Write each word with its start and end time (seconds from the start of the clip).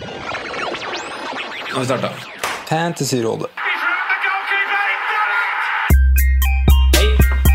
Nå 0.00 0.06
har 1.74 1.80
vi 1.80 1.86
starta. 1.86 2.08
Fantasyrådet. 2.68 3.46
Hei, 6.96 7.08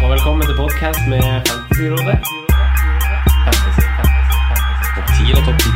og 0.04 0.12
velkommen 0.12 0.48
til 0.48 0.56
podcast 0.56 1.00
med 1.10 1.24
Fantasyrådet. 1.50 2.20
Fantasy, 3.46 3.82
fantasy, 3.98 4.34
fantasy. 4.48 4.88
Topp 4.96 5.08
10 5.18 5.24
eller 5.32 5.46
topp 5.46 5.60
10 5.60 5.68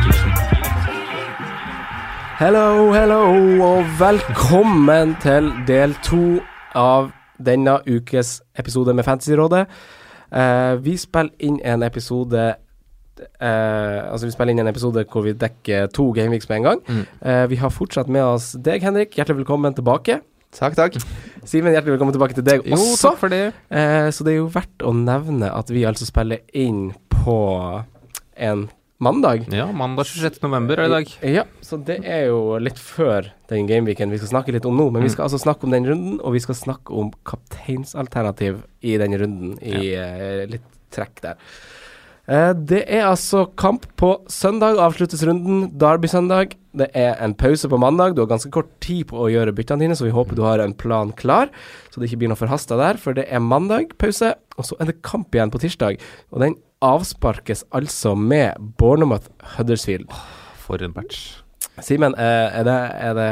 Hello, 2.38 2.92
hello, 2.92 3.20
og 3.64 3.84
velkommen 4.00 5.16
til 5.20 5.52
del 5.66 5.94
to 6.02 6.40
av 6.74 7.10
denne 7.46 7.78
ukes 7.88 8.42
episode 8.58 8.94
med 8.94 9.04
Fantasyrådet. 9.04 9.66
Eh, 10.32 10.84
vi 10.84 10.96
spiller 10.96 11.30
inn 11.38 11.60
en 11.64 11.82
episode 11.82 12.54
eh, 13.20 14.10
Altså, 14.10 14.26
vi 14.28 14.34
spiller 14.34 14.54
inn 14.54 14.62
en 14.64 14.70
episode 14.70 15.04
hvor 15.10 15.24
vi 15.26 15.34
dekker 15.38 15.90
to 15.94 16.10
gameweeks 16.16 16.48
med 16.50 16.60
en 16.60 16.68
gang. 16.68 16.84
Eh, 17.22 17.44
vi 17.50 17.58
har 17.60 17.72
fortsatt 17.74 18.10
med 18.12 18.24
oss 18.24 18.52
deg, 18.58 18.84
Henrik. 18.86 19.16
Hjertelig 19.18 19.42
velkommen 19.44 19.76
tilbake. 19.76 20.20
Takk, 20.54 20.76
takk. 20.78 21.00
Simen, 21.42 21.74
hjertelig 21.74 21.96
velkommen 21.96 22.14
tilbake 22.14 22.36
til 22.36 22.46
deg 22.46 22.62
Jo, 22.68 22.76
også. 22.78 23.10
takk 23.10 23.18
for 23.24 23.32
det. 23.32 23.42
Uh, 23.74 24.06
så 24.14 24.22
det 24.22 24.36
er 24.36 24.38
jo 24.38 24.46
verdt 24.54 24.84
å 24.86 24.92
nevne 24.94 25.50
at 25.50 25.72
vi 25.74 25.82
altså 25.88 26.06
spiller 26.06 26.44
inn 26.54 26.92
på 27.10 27.38
en 28.38 28.68
mandag. 29.02 29.48
Ja, 29.52 29.66
mandag 29.74 30.06
26. 30.06 30.38
november 30.46 30.78
er 30.78 30.86
det 30.86 30.86
i 30.86 30.94
dag. 30.94 31.14
Ja, 31.40 31.44
så 31.64 31.78
det 31.82 31.98
er 32.06 32.28
jo 32.30 32.56
litt 32.62 32.78
før 32.78 33.32
den 33.50 33.66
gameweeken 33.68 34.14
vi 34.14 34.20
skal 34.22 34.30
snakke 34.36 34.54
litt 34.54 34.66
om 34.68 34.78
nå. 34.78 34.88
Men 34.94 35.02
vi 35.04 35.10
skal 35.12 35.26
altså 35.26 35.42
snakke 35.42 35.66
om 35.66 35.74
den 35.74 35.88
runden, 35.90 36.20
og 36.22 36.36
vi 36.36 36.42
skal 36.44 36.56
snakke 36.58 36.94
om 36.94 37.10
kapteinsalternativ 37.26 38.62
i 38.86 38.94
den 39.02 39.18
runden, 39.20 39.56
i 39.58 39.90
eh, 39.98 40.44
litt 40.50 40.70
trekk 40.94 41.18
der. 41.24 41.50
Eh, 42.24 42.52
det 42.56 42.84
er 42.88 43.04
altså 43.04 43.44
kamp 43.60 43.84
på 44.00 44.14
søndag, 44.32 44.78
avsluttes 44.80 45.24
runden. 45.28 45.66
Derby-søndag. 45.80 46.56
Det 46.74 46.88
er 46.96 47.18
en 47.22 47.34
pause 47.36 47.68
på 47.68 47.78
mandag. 47.78 48.14
Du 48.14 48.22
har 48.22 48.30
ganske 48.30 48.50
kort 48.54 48.70
tid 48.80 49.04
på 49.10 49.20
å 49.20 49.28
gjøre 49.30 49.54
byttene 49.54 49.84
dine, 49.84 49.96
så 49.98 50.08
vi 50.08 50.14
håper 50.14 50.38
du 50.38 50.42
har 50.46 50.62
en 50.64 50.74
plan 50.74 51.12
klar, 51.14 51.52
så 51.92 52.00
det 52.00 52.08
ikke 52.08 52.24
blir 52.24 52.32
noe 52.32 52.40
forhasta 52.40 52.78
der. 52.80 52.98
For 53.00 53.16
det 53.16 53.28
er 53.28 53.44
mandag, 53.44 53.92
pause, 54.00 54.32
og 54.56 54.68
så 54.70 54.78
er 54.80 54.90
det 54.90 55.02
kamp 55.06 55.36
igjen 55.36 55.52
på 55.52 55.60
tirsdag. 55.62 56.00
Og 56.32 56.40
den 56.42 56.56
avsparkes 56.84 57.66
altså 57.76 58.16
med 58.16 58.56
Bournemouth 58.80 59.28
Huddersfield. 59.56 60.08
For 60.64 60.80
en 60.80 60.96
match. 60.96 61.42
Simen, 61.84 62.14
eh, 62.16 62.58
er 62.60 62.64
det, 62.64 62.80
er 63.04 63.14
det 63.18 63.30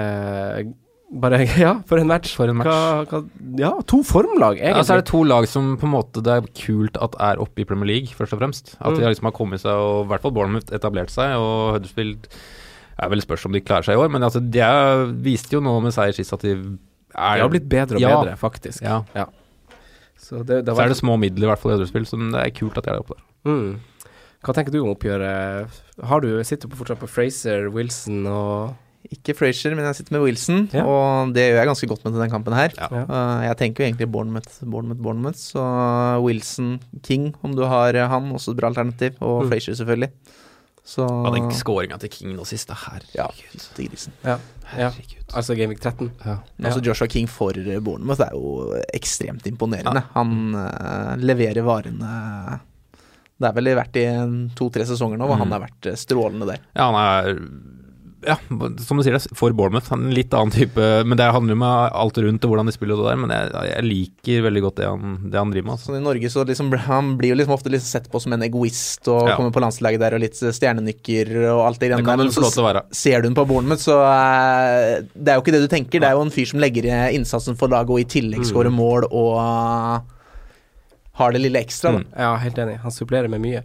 bare 1.21 1.43
Ja, 1.61 1.75
for 1.87 1.99
en 2.01 2.07
match. 2.09 2.35
For 2.37 2.49
en 2.49 2.57
match. 2.57 2.69
Hva, 2.71 3.05
hva, 3.11 3.21
ja, 3.61 3.71
to 3.87 4.03
formlag, 4.07 4.57
egentlig. 4.61 4.77
Ja, 4.81 4.83
så 4.89 4.95
er 4.97 5.03
det 5.03 5.09
to 5.11 5.23
lag 5.29 5.47
som 5.51 5.75
på 5.77 5.85
en 5.89 5.93
måte 5.93 6.23
det 6.25 6.33
er 6.39 6.47
kult 6.57 6.97
at 7.03 7.15
er 7.21 7.43
oppe 7.43 7.61
i 7.61 7.67
Premier 7.69 7.91
League, 7.91 8.15
først 8.17 8.33
og 8.33 8.41
fremst. 8.41 8.75
At 8.81 8.95
de 8.97 9.03
Mm. 9.03 9.09
liksom 9.13 9.29
har 9.29 9.37
kommet 9.37 9.61
seg, 9.61 9.73
og 9.77 10.05
i 10.07 10.09
hvert 10.09 10.23
fall 10.25 10.33
Bournemouth 10.33 10.73
etablert 10.73 11.11
seg, 11.11 11.35
og 11.37 11.75
Huddersfield 11.77 12.27
er 13.03 13.09
vel 13.13 13.21
spørs 13.25 13.45
om 13.47 13.53
de 13.53 13.61
klarer 13.61 13.85
seg 13.85 13.95
i 13.97 14.03
år, 14.03 14.11
men 14.13 14.23
altså, 14.23 14.41
de 14.41 14.61
er, 14.61 15.07
viste 15.25 15.53
jo 15.57 15.61
nå 15.61 15.81
med 15.83 15.93
seier 15.93 16.13
sist 16.17 16.33
at 16.33 16.41
de 16.47 16.53
er 16.55 17.37
De 17.37 17.41
har 17.45 17.49
blitt 17.53 17.69
bedre 17.69 17.97
og 17.97 18.01
Ja. 18.01 18.17
bedre, 18.23 18.37
faktisk. 18.41 18.81
Ja. 18.83 19.03
Så 20.17 20.45
det, 20.47 20.65
det 20.65 20.75
Så 20.75 20.81
er 20.85 20.89
det 20.89 20.97
små 21.01 21.17
midler, 21.19 21.45
i 21.45 21.51
hvert 21.51 21.59
fall 21.59 21.73
i 21.73 21.75
Huddersfield, 21.77 22.07
så 22.07 22.17
det 22.17 22.41
er 22.47 22.51
kult 22.57 22.79
at 22.79 22.85
de 22.85 22.91
er 22.95 23.01
oppe 23.03 23.17
der. 23.17 23.25
mm. 23.53 23.81
Hva 24.43 24.53
tenker 24.57 24.73
du 24.75 24.81
om 24.83 24.91
oppgjøret? 24.97 25.69
Har 26.03 26.21
du, 26.21 26.43
sitter 26.43 26.67
du 26.69 26.75
fortsatt 26.75 26.99
på 26.99 27.07
Fraser, 27.09 27.69
Wilson 27.71 28.25
og 28.27 28.73
Ikke 29.13 29.35
Frazier, 29.37 29.75
men 29.77 29.85
jeg 29.85 29.99
sitter 30.01 30.17
med 30.17 30.23
Wilson, 30.25 30.69
Ja. 30.73 30.85
og 30.89 31.33
det 31.37 31.45
gjør 31.51 31.59
jeg 31.61 31.69
ganske 31.69 31.89
godt 31.91 32.05
med 32.05 32.13
til 32.15 32.23
den 32.25 32.31
kampen 32.33 32.55
her. 32.57 32.73
Ja. 32.79 32.89
Uh, 33.05 33.43
jeg 33.47 33.57
tenker 33.61 33.85
jo 33.85 33.89
egentlig 33.91 34.11
Bournemouth, 34.13 34.61
Bournemouth, 34.65 35.03
Bournemouth, 35.03 35.37
så 35.39 35.65
Wilson, 36.25 36.79
King, 37.03 37.35
om 37.45 37.55
du 37.55 37.63
har 37.69 37.93
han, 38.09 38.33
også 38.33 38.53
et 38.55 38.57
bra 38.63 38.69
alternativ, 38.73 39.19
og 39.21 39.45
Mm. 39.45 39.51
Frazier 39.53 39.75
selvfølgelig. 39.77 40.11
Så 40.85 41.05
Ja, 41.07 41.31
den 41.31 41.51
skåringa 41.55 41.97
til 42.01 42.09
King 42.11 42.33
nå 42.35 42.43
sist, 42.45 42.69
herregud. 42.69 43.13
Ja, 43.15 43.29
Herregud. 43.31 43.67
til 43.77 43.89
grisen. 43.89 44.13
Ja. 44.25 44.39
ja. 44.77 44.89
Altså 45.33 45.55
Gameweek 45.55 45.79
13? 45.81 46.11
Ja. 46.27 46.39
Også 46.65 46.83
Joshua 46.83 47.07
King 47.07 47.29
for 47.29 47.53
Bournemouth 47.81 48.21
er 48.21 48.33
jo 48.35 48.75
ekstremt 48.93 49.47
imponerende. 49.47 50.03
Han 50.17 50.55
uh, 50.57 51.15
leverer 51.23 51.63
varene 51.63 52.61
Det 53.39 53.49
er 53.49 53.55
vel 53.55 53.71
vært 53.77 53.97
i 53.97 54.05
en 54.11 54.51
to-tre 54.59 54.83
sesonger 54.87 55.19
nå 55.19 55.27
hvor 55.27 55.37
Mm. 55.39 55.43
han 55.45 55.53
har 55.53 55.61
vært 55.69 55.87
eh, 55.87 55.95
strålende 55.99 56.47
der. 56.47 56.59
Ja, 56.77 56.91
han 56.91 56.99
er 56.99 57.39
ja, 58.27 58.37
som 58.85 58.99
du 58.99 59.03
sier, 59.05 59.17
det, 59.17 59.37
for 59.39 59.55
Bournemouth. 59.57 59.89
Han 59.93 60.05
er 60.05 60.11
en 60.11 60.17
litt 60.17 60.35
annen 60.37 60.53
type 60.55 60.89
Men 61.09 61.19
det 61.19 61.27
handler 61.35 61.55
jo 61.55 61.59
om 61.59 61.65
alt 61.67 62.21
rundt 62.23 62.45
og 62.47 62.53
hvordan 62.53 62.71
de 62.71 62.75
spiller 62.75 62.97
og 62.97 63.03
det 63.03 63.11
der, 63.11 63.21
men 63.23 63.35
jeg, 63.35 63.51
jeg 63.71 63.87
liker 63.89 64.45
veldig 64.47 64.63
godt 64.67 64.79
det 64.81 64.89
han, 64.89 65.17
det 65.33 65.41
han 65.41 65.55
driver 65.55 65.69
med. 65.69 65.75
Altså. 65.77 65.91
Sånn 65.91 65.99
I 65.99 66.05
Norge 66.05 66.31
så 66.35 66.45
liksom, 66.49 66.71
han 66.87 67.13
blir 67.21 67.35
jo 67.35 67.39
liksom 67.41 67.57
ofte 67.57 67.73
liksom 67.73 67.91
sett 67.91 68.09
på 68.13 68.23
som 68.23 68.37
en 68.37 68.47
egoist 68.47 69.11
og 69.13 69.33
Ja. 69.33 69.37
kommer 69.39 69.55
på 69.55 69.63
landslaget 69.65 70.03
der 70.03 70.17
og 70.17 70.23
litt 70.25 70.39
stjernenykker 70.39 71.35
og 71.53 71.65
alt 71.67 71.83
det 71.83 71.93
greiene 71.93 72.07
der. 72.07 72.23
Men 72.25 72.35
så 72.35 72.47
til 72.49 72.65
å 72.65 72.69
være. 72.69 72.85
ser 73.03 73.23
du 73.23 73.31
ham 73.31 73.39
på 73.39 73.47
Bournemouth, 73.51 73.83
så 73.83 73.99
uh, 74.01 75.03
Det 75.15 75.35
er 75.35 75.39
jo 75.39 75.45
ikke 75.45 75.57
det 75.57 75.65
du 75.67 75.71
tenker. 75.73 76.03
Det 76.03 76.11
er 76.11 76.19
jo 76.19 76.25
en 76.27 76.35
fyr 76.35 76.51
som 76.53 76.63
legger 76.63 76.89
i 76.89 76.99
innsatsen 77.19 77.59
for 77.59 77.73
laget 77.73 77.95
og 77.95 78.03
i 78.03 78.09
tillegg 78.19 78.47
skårer 78.49 78.75
mål 78.75 79.09
og 79.11 79.33
uh, 79.39 80.01
har 81.21 81.33
det 81.35 81.43
lille 81.43 81.61
ekstra, 81.61 81.93
da. 81.93 82.05
Mm. 82.05 82.13
Ja, 82.17 82.37
helt 82.41 82.59
enig. 82.59 82.79
Han 82.87 82.95
supplerer 82.95 83.29
med 83.29 83.43
mye. 83.45 83.63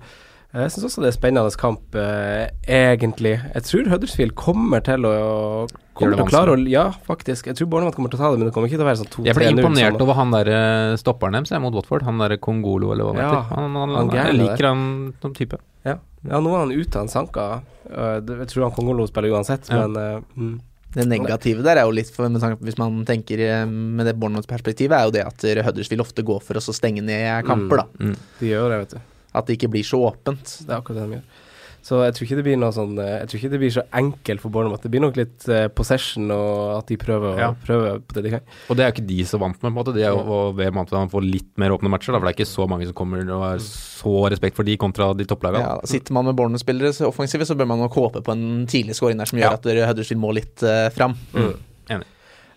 Jeg 0.57 0.73
syns 0.73 0.87
også 0.87 1.03
det 1.03 1.09
er 1.11 1.15
spennende 1.15 1.59
kamp, 1.59 1.95
eh, 1.95 2.47
egentlig. 2.65 3.35
Jeg 3.53 3.65
tror 3.67 3.89
Huddersfield 3.91 4.33
kommer 4.37 4.81
til 4.85 5.05
å 5.05 5.67
Kommer 5.97 6.13
det 6.13 6.17
til 6.17 6.25
å 6.25 6.29
klare 6.29 6.53
å 6.53 6.57
Ja, 6.69 6.85
faktisk. 7.05 7.47
Jeg 7.49 7.57
tror 7.57 7.69
Bournemouth 7.69 7.95
kommer 7.97 8.09
til 8.09 8.19
å 8.19 8.23
ta 8.23 8.31
det, 8.31 8.39
men 8.39 8.47
det 8.49 8.53
kommer 8.55 8.69
ikke 8.69 8.77
til 8.77 8.85
å 8.85 8.89
være 8.89 9.01
sånn 9.01 9.11
2-3-0. 9.13 9.25
Jeg 9.29 9.37
ble 9.37 9.49
imponert 9.53 9.93
sånn. 9.93 10.01
over 10.05 10.13
han 10.17 10.31
der 10.33 10.51
eh, 10.53 10.97
stopperen 11.01 11.37
deres 11.37 11.53
jeg, 11.53 11.61
mot 11.61 11.73
Watford. 11.73 12.05
Han 12.05 12.21
derre 12.21 12.37
Kongolo, 12.37 12.91
eller 12.93 13.09
hva 13.09 13.17
Ja, 13.17 13.27
heter. 13.27 13.55
Han, 13.57 13.75
han, 13.75 14.13
jeg 14.13 14.37
liker 14.37 14.69
han 14.69 14.85
som 15.21 15.33
type. 15.37 15.59
Ja. 15.85 15.97
ja, 16.25 16.39
nå 16.39 16.53
er 16.53 16.63
han 16.65 16.73
ute, 16.73 17.01
han 17.01 17.11
sanka. 17.11 17.47
Eh, 17.89 18.15
jeg 18.21 18.49
tror 18.53 18.67
han 18.67 18.77
Kongolo 18.77 19.05
spiller 19.09 19.37
uansett, 19.37 19.69
Ja. 19.69 19.85
men 19.85 20.01
eh, 20.01 20.25
mm. 20.37 20.57
Det 20.97 21.03
negative 21.05 21.61
der 21.61 21.77
er 21.77 21.85
jo 21.85 21.91
litt 21.93 22.09
for, 22.09 22.25
Hvis 22.63 22.77
man 22.79 23.03
tenker 23.05 23.37
eh, 23.43 23.65
med 23.67 24.07
det 24.07 24.15
Bournemouth-perspektivet, 24.17 24.95
er 24.97 25.05
jo 25.05 25.13
det 25.13 25.25
at 25.27 25.65
Huddersfield 25.67 26.01
ofte 26.01 26.25
går 26.25 26.41
for 26.41 26.57
oss 26.57 26.69
å 26.69 26.73
stenge 26.73 27.03
ned 27.05 27.45
kamper, 27.45 27.83
da. 27.83 27.85
Mm. 27.99 28.15
de 28.39 28.49
gjør 28.53 28.71
det, 28.71 28.79
vet 28.85 28.95
du. 28.95 29.16
At 29.37 29.45
det 29.49 29.57
ikke 29.59 29.69
blir 29.77 29.85
så 29.87 29.99
åpent. 30.09 30.57
Det 30.65 30.71
er 30.73 30.79
akkurat 30.81 31.03
det 31.03 31.09
de 31.11 31.19
gjør. 31.19 31.43
Så 31.87 32.01
jeg 32.03 32.13
tror 32.17 32.25
ikke 32.25 32.35
det 32.35 32.43
blir 32.43 32.57
noe 32.59 32.73
sånn 32.75 32.97
eh, 32.99 33.13
Jeg 33.21 33.27
tror 33.29 33.37
ikke 33.39 33.49
det 33.53 33.59
blir 33.61 33.71
så 33.71 33.83
enkelt 33.95 34.41
for 34.43 34.51
Bournemouth. 34.51 34.81
Det 34.83 34.89
blir 34.91 34.99
nok 35.05 35.15
litt 35.15 35.45
eh, 35.47 35.67
possession, 35.71 36.25
og 36.35 36.81
at 36.81 36.89
de 36.91 36.97
prøver, 36.99 37.29
å- 37.31 37.39
Ja. 37.39 37.47
prøver 37.63 38.01
på 38.03 38.17
det 38.17 38.23
de 38.25 38.31
kan. 38.33 38.41
Og 38.67 38.75
det 38.75 38.83
er 38.83 38.89
jo 38.91 38.95
ikke 38.97 39.07
de 39.07 39.19
så 39.29 39.39
vant 39.39 39.55
med, 39.55 39.69
på 39.69 39.71
en 39.71 39.77
måte. 39.77 39.93
De 39.95 40.01
er 40.03 40.11
jo 40.11 40.51
ved 40.57 40.73
vant 40.75 40.91
med 40.91 40.99
at 40.99 41.11
få 41.13 41.21
får 41.21 41.27
litt 41.31 41.47
mer 41.63 41.71
åpne 41.77 41.93
matcher, 41.93 42.11
da, 42.11 42.19
for 42.19 42.27
det 42.27 42.33
er 42.33 42.39
ikke 42.41 42.49
så 42.51 42.67
mange 42.67 42.89
som 42.89 42.97
kommer 42.97 43.23
og 43.31 43.45
har 43.45 43.63
så 43.63 44.15
respekt 44.33 44.57
for 44.59 44.67
de 44.67 44.75
kontra 44.75 45.13
de 45.15 45.23
topplagene. 45.29 45.63
Ja, 45.63 45.79
sitter 45.87 46.11
man 46.17 46.25
med 46.27 46.35
Bournemouth-spillere 46.35 46.91
så 46.97 47.07
offensive, 47.07 47.47
så 47.47 47.55
bør 47.55 47.67
man 47.71 47.79
nok 47.79 47.93
håpe 47.95 48.19
på 48.25 48.35
en 48.35 48.67
tidlig 48.67 48.97
scoring 48.99 49.17
der 49.21 49.25
som 49.31 49.39
Ja. 49.39 49.55
gjør 49.55 49.87
at 49.87 49.87
Huddersfield 49.93 50.19
må 50.19 50.33
litt 50.35 50.61
eh, 50.63 50.89
fram. 50.89 51.15
Mm. 51.33 51.55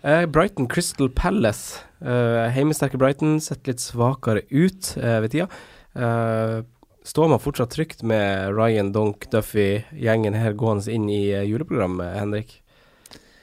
Eh, 0.03 0.25
Brighton 0.27 0.67
Crystal 0.67 1.09
Palace. 1.09 1.85
Uh, 2.01 2.49
Heimesterke 2.49 2.97
Brighton 2.97 3.39
setter 3.45 3.75
litt 3.75 3.83
svakere 3.85 4.43
ut 4.51 4.95
uh, 4.97 5.21
ved 5.21 5.31
tida. 5.35 5.49
Eh, 5.97 6.61
står 7.05 7.29
man 7.33 7.41
fortsatt 7.43 7.73
trygt 7.75 8.03
med 8.07 8.53
Ryan, 8.55 8.93
Donk, 8.95 9.27
Duffy, 9.33 9.85
gjengen 9.97 10.37
her 10.39 10.53
gående 10.59 10.87
inn 10.93 11.09
i 11.11 11.23
eh, 11.35 11.47
juleprogrammet, 11.49 12.15
Henrik? 12.21 12.57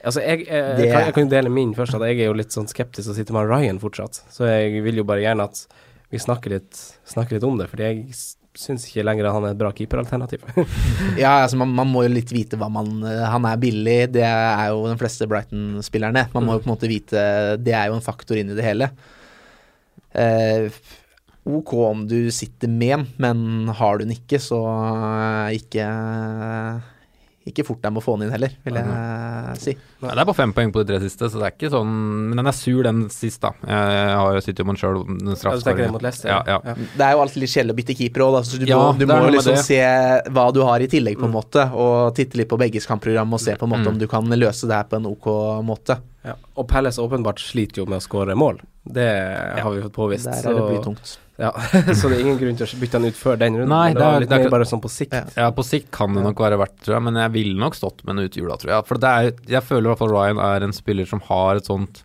Altså, 0.04 0.22
jeg, 0.22 0.46
eh, 0.48 0.76
Det- 0.78 0.86
jeg, 0.86 0.92
kan, 0.94 1.04
jeg 1.08 1.14
kan 1.14 1.24
jo 1.26 1.34
dele 1.34 1.50
min 1.52 1.74
først, 1.74 1.94
at 1.98 2.06
jeg 2.06 2.20
er 2.22 2.30
jo 2.30 2.38
litt 2.38 2.54
sånn 2.54 2.68
skeptisk 2.70 3.10
og 3.10 3.16
sitter 3.18 3.34
med 3.36 3.48
Ryan 3.50 3.78
fortsatt. 3.82 4.22
Så 4.32 4.46
jeg 4.48 4.82
vil 4.86 4.96
jo 5.02 5.04
bare 5.04 5.20
gjerne 5.26 5.44
at 5.50 5.66
vi 6.10 6.18
snakker 6.22 6.54
litt, 6.54 6.78
snakker 7.04 7.36
litt 7.36 7.44
om 7.44 7.58
det, 7.58 7.66
fordi 7.68 7.82
jeg 7.84 8.04
syns 8.58 8.86
ikke 8.88 9.04
lenger 9.04 9.28
han 9.30 9.44
er 9.44 9.50
et 9.52 9.58
bra 9.60 9.68
keeperalternativ. 9.76 10.40
Ja, 11.18 11.42
altså 11.44 11.58
man, 11.60 11.74
man 11.74 11.90
må 11.92 12.06
jo 12.06 12.14
litt 12.14 12.30
vite 12.32 12.56
hva 12.58 12.70
man 12.72 13.02
Han 13.02 13.44
er 13.46 13.58
billig, 13.60 14.12
det 14.14 14.22
er 14.24 14.70
jo 14.70 14.86
de 14.88 14.96
fleste 14.98 15.28
Brighton-spillerne. 15.28 16.24
Man 16.32 16.46
må 16.46 16.56
jo 16.56 16.62
på 16.64 16.70
en 16.70 16.74
måte 16.76 16.88
vite 16.90 17.58
Det 17.60 17.74
er 17.74 17.90
jo 17.90 17.98
en 17.98 18.06
faktor 18.06 18.38
inn 18.40 18.50
i 18.54 18.56
det 18.58 18.64
hele. 18.64 18.88
Eh, 20.14 20.70
ok 21.48 21.72
om 21.88 22.04
du 22.10 22.18
sitter 22.34 22.68
med 22.68 22.92
den, 22.98 23.06
men 23.24 23.74
har 23.80 23.98
du 23.98 24.04
den 24.04 24.14
ikke, 24.18 24.40
så 24.42 24.60
eh, 24.68 25.56
ikke 25.58 25.88
ikke 27.48 27.64
fort 27.64 27.80
deg 27.80 27.94
med 27.94 28.02
å 28.02 28.04
få 28.04 28.14
den 28.18 28.26
inn 28.26 28.32
heller, 28.34 28.52
vil 28.60 28.76
jeg 28.76 29.60
si. 29.62 29.72
Nei, 30.02 30.10
det 30.12 30.20
er 30.20 30.26
bare 30.28 30.36
fem 30.36 30.50
poeng 30.52 30.72
på 30.74 30.82
de 30.82 30.90
tre 30.90 30.98
siste, 31.00 31.30
så 31.32 31.40
det 31.40 31.46
er 31.46 31.54
ikke 31.54 31.70
sånn 31.72 31.92
Men 32.28 32.36
den 32.42 32.50
er 32.50 32.56
sur, 32.56 32.82
den 32.84 32.98
sist, 33.12 33.40
da. 33.40 33.54
Jeg, 33.64 34.10
har 34.20 34.36
jo 34.36 34.42
sittet 34.44 34.68
med 34.68 34.76
den 34.76 34.82
sjøl, 34.82 34.98
Ja? 36.28 36.42
Ja, 36.44 36.58
ja. 36.60 36.74
Det 36.76 37.06
er 37.06 37.14
jo 37.16 37.22
alltid 37.24 37.40
litt 37.44 37.54
kjedelig 37.54 37.72
å 37.72 37.78
bytte 37.80 37.96
keeper 37.96 38.24
òg, 38.26 38.36
så 38.44 38.60
du 38.60 38.66
Ja, 38.68 38.76
må, 38.82 38.90
du 39.00 39.06
må 39.08 39.16
liksom 39.32 39.56
det. 39.56 39.64
se 39.64 39.80
hva 40.36 40.44
du 40.52 40.60
har 40.68 40.84
i 40.84 40.90
tillegg, 40.92 41.16
på 41.16 41.24
en 41.24 41.32
måte, 41.38 41.64
og 41.72 42.12
titte 42.18 42.36
litt 42.42 42.50
på 42.52 42.58
begges 42.60 42.84
kampprogram 42.90 43.32
og 43.32 43.40
se 43.40 43.56
på 43.56 43.64
en 43.64 43.72
måte 43.72 43.86
Mm. 43.88 43.94
om 43.94 43.98
du 44.02 44.06
kan 44.10 44.28
løse 44.28 44.68
det 44.68 44.74
her 44.76 44.84
på 44.90 44.96
en 45.00 45.06
ok 45.08 45.28
måte. 45.64 45.96
Ja. 46.28 46.34
Og 46.58 46.68
Palace 46.68 47.00
åpenbart 47.00 47.40
sliter 47.40 47.80
jo 47.80 47.86
med 47.88 48.02
å 48.02 48.04
skåre 48.04 48.36
mål. 48.36 48.60
Det 48.84 49.08
har 49.62 49.70
vi 49.72 49.80
fått 49.88 49.96
påvist. 49.96 50.28
Der 50.28 50.50
er 50.52 50.58
det 50.58 50.68
blytungt. 50.68 51.16
Ja, 51.38 51.52
så 51.94 52.08
det 52.10 52.16
er 52.18 52.24
ingen 52.24 52.38
grunn 52.40 52.56
til 52.58 52.66
å 52.66 52.78
bytte 52.80 52.98
han 52.98 53.06
ut 53.06 53.14
før 53.18 53.36
den 53.38 53.54
runden. 53.60 53.70
Nei, 53.70 53.92
det 53.94 54.02
er- 54.02 54.24
det 54.26 54.38
er 54.46 54.50
bare 54.50 54.66
sånn 54.66 54.80
på 54.82 54.90
sikt. 54.90 55.12
Ja. 55.14 55.24
Ja, 55.38 55.50
på 55.54 55.62
sikt 55.66 55.92
kan 55.94 56.14
det 56.16 56.24
nok 56.24 56.40
være 56.42 56.58
verdt, 56.58 56.80
tror 56.82 56.96
jeg, 56.96 57.04
men 57.06 57.14
jeg 57.20 57.30
ville 57.36 57.58
nok 57.60 57.76
stått 57.78 58.02
med 58.04 58.16
den 58.18 58.26
ut 58.26 58.38
jula, 58.40 58.56
tror 58.58 58.72
jeg. 58.74 58.86
For 58.88 58.98
det 58.98 59.12
er, 59.12 59.30
jeg 59.54 59.62
føler 59.62 59.86
i 59.86 59.92
hvert 59.92 60.00
fall 60.02 60.14
Ryan 60.16 60.40
er 60.42 60.66
en 60.66 60.74
spiller 60.74 61.06
som 61.06 61.20
har 61.28 61.60
et 61.60 61.68
sånt 61.70 62.02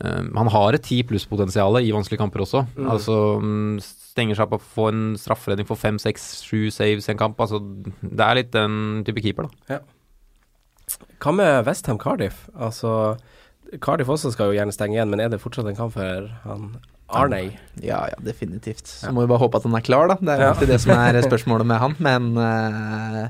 um, 0.00 0.30
Han 0.40 0.48
har 0.54 0.72
et 0.78 0.82
ti 0.88 1.02
pluss-potensial 1.04 1.76
i 1.82 1.92
vanskelige 1.92 2.22
kamper 2.24 2.46
også. 2.46 2.64
Mm. 2.78 2.88
Altså 2.94 3.18
mm, 3.44 3.76
stenger 3.84 4.36
seg 4.40 4.46
opp 4.48 4.56
og 4.56 4.64
får 4.74 4.88
en 4.96 5.04
strafferedning 5.20 5.68
for 5.68 5.76
fem, 5.80 5.98
seks, 6.00 6.30
sju 6.48 6.70
saves 6.72 7.08
i 7.08 7.12
en 7.12 7.20
kamp. 7.20 7.36
Altså, 7.44 7.60
det 8.00 8.24
er 8.24 8.40
litt 8.40 8.50
den 8.56 9.02
type 9.04 9.20
keeper, 9.24 9.50
da. 9.68 9.82
Hva 11.22 11.32
med 11.36 11.66
Westham 11.68 12.00
Cardiff? 12.00 12.46
Altså, 12.56 13.16
Cardiff 13.84 14.08
også 14.12 14.32
skal 14.34 14.50
jo 14.50 14.56
gjerne 14.58 14.72
stenge 14.74 14.96
igjen, 14.96 15.12
men 15.12 15.20
er 15.20 15.28
det 15.32 15.40
fortsatt 15.44 15.68
en 15.70 15.76
kamp 15.78 15.94
for 15.94 16.26
han 16.44 16.72
Arney? 17.16 17.52
Ja, 17.80 18.02
ja, 18.10 18.18
definitivt. 18.24 18.86
Så 18.88 19.06
Ja. 19.08 19.12
må 19.14 19.22
vi 19.24 19.30
bare 19.30 19.42
håpe 19.42 19.58
at 19.60 19.64
han 19.68 19.74
er 19.78 19.84
klar, 19.84 20.08
da. 20.12 20.16
Det 20.20 20.34
er 20.34 20.44
jo 20.44 20.50
alltid 20.52 20.68
det 20.74 20.80
som 20.82 20.92
er 20.96 21.20
spørsmålet 21.30 21.66
med 21.68 21.80
han. 21.82 21.96
Men 21.98 22.28
uh, 22.38 23.28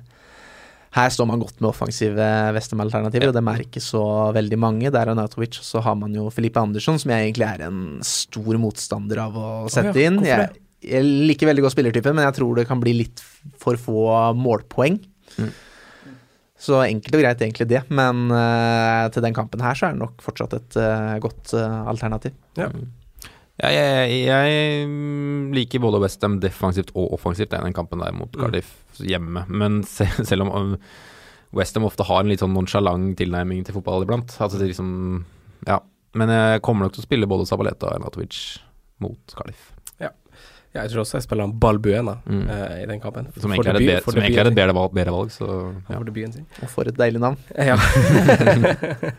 her 0.93 1.09
står 1.15 1.27
man 1.31 1.41
godt 1.41 1.61
med 1.63 1.71
offensive 1.71 2.27
Westham-alternativer, 2.53 3.31
og 3.31 3.37
dem 3.39 3.49
er 3.49 3.63
ikke 3.65 3.81
så 3.81 4.03
veldig 4.37 4.59
mange. 4.61 4.91
Der 4.93 5.09
er 5.09 5.17
Nautovic, 5.17 5.57
og 5.63 5.65
så 5.65 5.81
har 5.87 5.97
man 5.97 6.13
jo 6.15 6.27
Filipe 6.35 6.61
Andersson, 6.61 6.99
som 7.01 7.15
jeg 7.15 7.31
egentlig 7.31 7.49
er 7.49 7.67
en 7.71 7.81
stor 8.05 8.59
motstander 8.61 9.23
av 9.25 9.39
å 9.41 9.49
sette 9.73 9.95
ja, 9.97 10.11
inn. 10.11 10.21
Jeg, 10.27 10.51
jeg 10.85 11.07
liker 11.31 11.49
veldig 11.49 11.65
godt 11.65 11.77
spillertypen, 11.79 12.19
men 12.19 12.27
jeg 12.29 12.37
tror 12.41 12.59
det 12.61 12.69
kan 12.69 12.83
bli 12.83 12.93
litt 13.01 13.23
for 13.63 13.81
få 13.81 14.05
målpoeng. 14.37 15.01
Mm. 15.41 15.53
Så 16.63 16.77
enkelt 16.85 17.17
og 17.17 17.23
greit 17.25 17.41
egentlig 17.43 17.67
det, 17.73 17.81
men 17.91 18.29
uh, 18.31 19.09
til 19.11 19.25
den 19.25 19.35
kampen 19.35 19.65
her 19.65 19.75
så 19.75 19.89
er 19.89 19.97
det 19.97 20.03
nok 20.05 20.21
fortsatt 20.23 20.53
et 20.61 20.77
uh, 20.79 21.17
godt 21.25 21.55
alternativ. 21.57 22.37
Ja. 22.61 22.69
Ja, 23.63 23.71
jeg, 23.71 24.25
jeg 24.27 24.89
liker 25.55 25.79
både 25.85 26.01
Westham 26.03 26.41
defensivt 26.43 26.91
og 26.99 27.13
offensivt 27.15 27.53
i 27.55 27.61
den 27.63 27.73
kampen 27.77 28.01
der 28.03 28.13
mot 28.17 28.33
Mm. 28.35 28.41
Cardiff 28.43 28.73
hjemme. 28.99 29.45
Men 29.49 29.83
se, 29.89 30.07
selv 30.27 30.49
om 30.49 30.77
Westham 31.55 31.85
ofte 31.87 32.03
har 32.09 32.21
en 32.25 32.29
litt 32.33 32.41
sånn 32.43 32.55
nonsjalant 32.57 33.15
tilnærming 33.21 33.63
til 33.65 33.75
fotball 33.77 34.03
iblant 34.07 34.35
altså 34.41 34.59
det 34.59 34.71
liksom, 34.73 35.25
Ja. 35.69 35.79
Men 36.15 36.29
jeg 36.29 36.61
kommer 36.67 36.85
nok 36.89 36.93
til 36.97 37.05
å 37.05 37.07
spille 37.07 37.29
både 37.31 37.47
Sabaleta 37.49 37.87
og 37.89 37.95
Arnatovic 38.01 38.59
mot 39.01 39.17
Cardiff. 39.37 39.71
Ja, 40.73 40.81
jeg 40.87 40.89
tror 40.95 41.03
også 41.03 41.19
jeg 41.19 41.25
spiller 41.27 41.45
han 41.45 41.53
Balbuena 41.61 42.15
Mm. 42.25 42.47
uh, 42.49 42.77
i 42.81 42.87
den 42.89 43.01
kampen. 43.01 43.27
Som 43.37 43.53
For 43.53 43.61
egentlig 43.61 43.69
er 43.69 43.99
et, 44.01 44.05
debut- 44.07 44.07
bedre, 44.15 44.23
egentlig 44.25 44.41
er 44.41 44.49
et 44.51 44.55
bedre 44.57 44.75
valg, 44.79 44.93
bedre 44.97 45.13
valg 45.13 45.29
så 45.35 45.49
ja. 45.89 45.97
For 45.99 46.05
debuten 46.09 46.33
sin. 46.33 46.47
Og 46.65 46.71
for 46.73 46.89
et 46.89 46.97
deilig 46.97 47.21
navn. 47.21 47.37
Ja. 47.71 47.77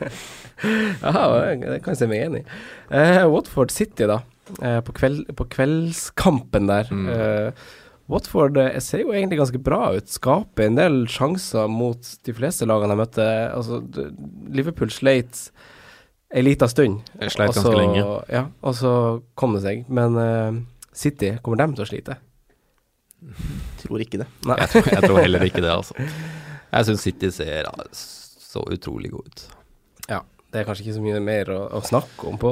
Aha, 1.03 1.23
det 1.59 1.81
kan 1.83 1.93
jeg 1.93 1.99
se 1.99 2.07
meg 2.09 2.23
enig 2.25 2.41
i. 2.41 2.45
Uh, 2.89 3.25
Watford 3.33 3.73
City, 3.73 4.07
da. 4.09 4.19
Eh, 4.61 4.79
på, 4.83 4.93
kveld, 4.95 5.29
på 5.37 5.47
kveldskampen 5.55 6.67
der. 6.67 6.89
Mm. 6.91 7.07
Eh, 7.09 7.69
Watford 8.11 8.57
jeg 8.59 8.81
ser 8.83 9.03
jo 9.05 9.13
egentlig 9.13 9.39
ganske 9.39 9.61
bra 9.63 9.93
ut. 9.95 10.09
Skaper 10.11 10.67
en 10.67 10.79
del 10.79 10.97
sjanser 11.11 11.69
mot 11.71 12.09
de 12.27 12.35
fleste 12.35 12.67
lagene 12.67 12.95
jeg 12.95 13.01
møtte. 13.03 13.29
Altså, 13.53 13.79
Liverpool 14.53 14.91
sleit 14.91 15.47
ei 16.33 16.43
lita 16.43 16.67
stund. 16.67 17.01
Jeg 17.21 17.35
sleit 17.37 17.55
ganske 17.55 17.77
lenge. 17.77 18.03
Ja, 18.33 18.47
og 18.65 18.75
så 18.77 18.93
kom 19.39 19.55
det 19.55 19.63
seg. 19.65 19.87
Men 19.87 20.19
eh, 20.19 20.61
City, 20.93 21.37
kommer 21.45 21.63
dem 21.63 21.77
til 21.77 21.87
å 21.87 21.89
slite? 21.89 22.19
Tror 23.79 24.03
ikke 24.03 24.19
det. 24.25 24.27
Nei. 24.49 24.59
Jeg 24.59 24.73
tror, 24.73 24.91
jeg 24.91 25.07
tror 25.07 25.21
heller 25.23 25.47
ikke 25.47 25.63
det, 25.63 25.71
altså. 25.71 25.95
Jeg 26.73 26.89
syns 26.89 27.05
City 27.05 27.29
ser 27.31 27.69
så 27.95 28.65
utrolig 28.73 29.13
god 29.13 29.29
ut. 29.29 29.45
Det 30.53 30.61
er 30.61 30.67
kanskje 30.67 30.83
ikke 30.85 30.95
så 30.99 31.01
mye 31.01 31.19
mer 31.25 31.49
å, 31.49 31.59
å 31.73 31.81
snakke 31.81 32.27
om 32.29 32.35
på, 32.41 32.51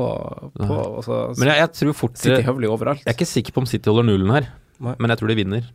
på 0.58 0.68
så, 1.06 1.20
så 1.36 1.38
Men 1.38 1.52
jeg, 1.52 1.60
jeg 1.62 1.74
tror 1.78 1.98
fort 2.00 2.18
City 2.18 2.40
Jeg 2.40 2.48
høvler 2.48 2.74
overalt. 2.74 3.04
er 3.06 3.14
ikke 3.14 3.30
sikker 3.30 3.54
på 3.54 3.62
om 3.62 3.70
City 3.70 3.92
holder 3.92 4.08
nullen 4.10 4.34
her, 4.34 4.48
Nei. 4.82 4.96
men 4.98 5.14
jeg 5.14 5.22
tror 5.22 5.30
de 5.32 5.38
vinner. 5.38 5.68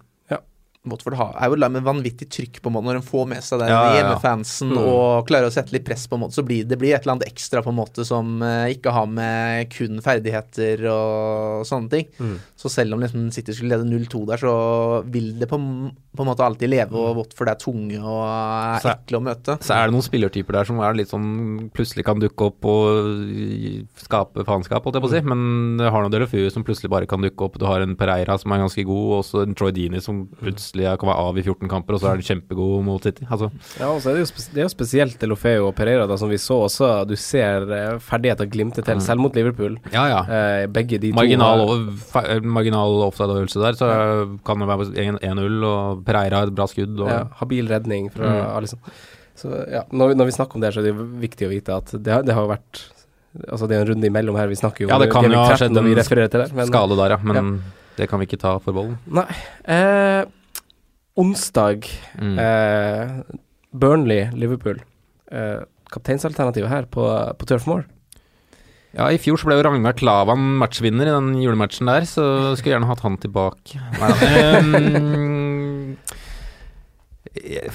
Watford 0.93 1.17
har, 1.19 1.33
er 1.43 1.51
jo 1.53 1.59
la 1.61 1.69
med 1.73 1.85
vanvittig 1.87 2.29
trykk 2.31 2.61
på 2.63 2.71
en 2.71 2.77
måte 2.77 2.89
når 2.91 3.01
de 3.01 3.07
får 3.09 3.27
med 3.33 3.43
seg 3.45 3.61
den 3.63 3.69
Ja, 3.73 3.81
ja, 3.81 3.89
ja. 3.91 3.97
hjemmefansen 4.01 4.71
Mm. 4.73 4.79
og 4.83 5.27
klarer 5.29 5.49
å 5.51 5.53
sette 5.55 5.73
litt 5.75 5.85
press 5.87 6.07
på 6.07 6.17
en 6.17 6.23
måte, 6.25 6.35
så 6.39 6.45
blir 6.47 6.65
det 6.69 6.79
blir 6.79 6.95
et 6.95 7.03
eller 7.07 7.17
annet 7.17 7.29
ekstra 7.31 7.63
på 7.65 7.71
en 7.73 7.79
måte 7.81 8.05
som 8.07 8.43
eh, 8.43 8.73
ikke 8.77 8.93
har 8.95 9.07
med 9.07 9.71
kun 9.73 10.01
ferdigheter 10.05 10.85
og 10.93 11.65
sånne 11.67 11.91
ting. 11.93 12.07
Mm. 12.21 12.37
Så 12.57 12.71
selv 12.73 12.95
om 12.97 13.01
liksom 13.03 13.31
City 13.35 13.53
skulle 13.57 13.77
lede 13.77 13.89
0-2 13.89 14.25
der, 14.29 14.37
så 14.43 14.55
vil 15.11 15.33
det 15.41 15.49
på, 15.51 15.57
på 15.59 16.23
en 16.25 16.31
måte 16.31 16.45
alltid 16.45 16.71
leve, 16.71 16.93
og 16.97 17.17
Watford 17.21 17.49
er 17.53 17.59
tunge 17.61 17.99
og 18.03 18.23
er 18.27 18.91
ekle 18.95 19.19
å 19.21 19.25
møte. 19.25 19.57
Så 19.65 19.75
er 19.77 19.87
det 19.89 19.95
noen 19.97 20.07
spillertyper 20.07 20.59
der 20.61 20.69
som 20.69 20.81
er 20.85 20.97
litt 20.99 21.11
sånn 21.13 21.71
plutselig 21.77 22.05
kan 22.07 22.21
dukke 22.23 22.51
opp 22.51 22.65
og 22.69 23.97
skape 24.01 24.45
faenskap, 24.47 24.85
holdt 24.85 24.99
jeg 24.99 25.05
på 25.05 25.09
å 25.11 25.15
si. 25.15 25.23
Men 25.27 25.77
du 25.81 25.85
har 25.89 26.03
noen 26.05 26.13
Delefeu 26.13 26.47
som 26.53 26.65
plutselig 26.67 26.91
bare 26.93 27.09
kan 27.11 27.23
dukke 27.25 27.47
opp. 27.49 27.59
Du 27.61 27.67
har 27.69 27.81
en 27.85 27.97
Pereira 27.99 28.37
som 28.41 28.53
er 28.55 28.63
ganske 28.65 28.85
god, 28.87 29.05
og 29.07 29.17
også 29.23 29.43
en 29.47 29.57
Troy 29.57 29.73
Dini 29.77 30.01
som 30.05 30.25
plutselig 30.41 30.76
kan 30.85 31.09
være 31.09 31.19
av 31.19 31.39
i 31.39 31.43
14 31.43 31.69
kamper, 31.69 31.95
og 31.95 32.01
så 32.01 32.07
er 32.11 32.17
han 32.17 32.23
kjempegod 32.23 32.85
mot 32.85 33.03
City. 33.03 33.25
Altså, 33.31 33.51
Ja, 33.81 33.89
og 33.89 34.01
så 34.03 34.11
er 34.11 34.15
det, 34.15 34.27
jo 34.27 34.45
det 34.55 34.61
er 34.61 34.67
jo 34.67 34.73
spesielt 34.75 35.19
Delofeo 35.19 35.69
og 35.69 35.75
Pereira, 35.75 36.07
da, 36.07 36.17
som 36.17 36.29
vi 36.29 36.37
så 36.37 36.59
også. 36.69 37.07
Du 37.09 37.15
ser 37.17 37.63
eh, 37.73 37.99
ferdigheter 37.99 38.47
glimte 38.51 38.83
til, 38.85 38.95
Mm. 38.97 39.01
selv 39.01 39.21
mot 39.21 39.35
Liverpool. 39.35 39.79
ja 39.93 40.07
ja. 40.09 40.21
Eh, 40.29 40.67
begge 40.67 40.99
de 41.01 41.13
Marginal, 41.13 41.59
to 41.59 41.73
over- 41.73 41.93
fe- 42.13 42.41
marginal 42.43 43.03
offside-øvelse 43.09 43.61
der, 43.61 43.73
så 43.73 44.39
kan 44.45 44.59
det 44.59 44.69
være 44.69 45.19
1-0, 45.23 45.65
og 45.65 46.05
Pereira 46.05 46.43
et 46.43 46.55
bra 46.55 46.67
skudd. 46.67 47.01
Og, 47.01 47.09
ja, 47.09 47.25
Habil 47.41 47.67
redning 47.69 48.11
fra 48.13 48.25
Mm. 48.27 48.57
Alison. 48.57 48.79
Så 49.37 49.51
ja, 49.71 49.83
når, 49.93 50.15
når 50.17 50.25
vi 50.27 50.33
snakker 50.33 50.55
om 50.57 50.61
det, 50.61 50.73
så 50.75 50.79
er 50.81 50.93
det 50.93 50.95
viktig 51.21 51.47
å 51.47 51.51
vite 51.51 51.77
at 51.77 51.93
det, 52.03 52.13
har- 52.13 52.23
det 52.23 52.35
har 52.35 52.47
vært 52.49 52.85
Altså, 53.53 53.69
det 53.69 53.77
er 53.77 53.81
en 53.83 53.89
runde 53.89 54.07
imellom 54.09 54.35
her. 54.39 54.47
Vi 54.49 54.55
snakker 54.57 54.81
jo 54.81 54.89
Ja, 54.89 54.97
det 54.97 55.11
kan 55.13 55.23
jo 55.23 55.37
ha 55.37 55.53
skjedd 55.53 55.77
en 55.77 55.85
til 55.85 56.41
det. 56.41 56.69
Skade 56.71 56.97
der, 56.97 57.11
ja. 57.11 57.17
Men 57.23 57.63
det 57.99 58.09
kan 58.09 58.19
vi 58.19 58.25
ikke 58.25 58.39
ta 58.41 58.59
for 58.59 58.73
bollen. 58.73 58.97
Nei. 59.13 59.27
Eh, 59.69 60.25
onsdag 61.17 61.87
Mm. 62.21 62.39
Eh, 62.39 63.11
Burnley, 63.77 64.31
Liverpool. 64.33 64.79
Eh, 65.33 65.61
kapteinsalternativet 65.93 66.69
her 66.71 66.87
på, 66.91 67.05
på 67.39 67.47
Turf 67.49 67.67
Moor. 67.69 67.85
Ja, 68.97 69.11
i 69.13 69.19
fjor 69.21 69.37
så 69.37 69.45
ble 69.51 69.59
jo 69.59 69.65
Ragnar 69.67 69.93
Klavan 69.99 70.41
matchvinner 70.61 71.05
i 71.11 71.13
den 71.13 71.35
julematchen 71.43 71.89
der, 71.91 72.07
så 72.09 72.25
skulle 72.57 72.71
jeg 72.73 72.79
gjerne 72.79 72.89
hatt 72.89 73.03
han 73.05 73.19
tilbake. 73.21 73.77
Ehm, 74.25 75.97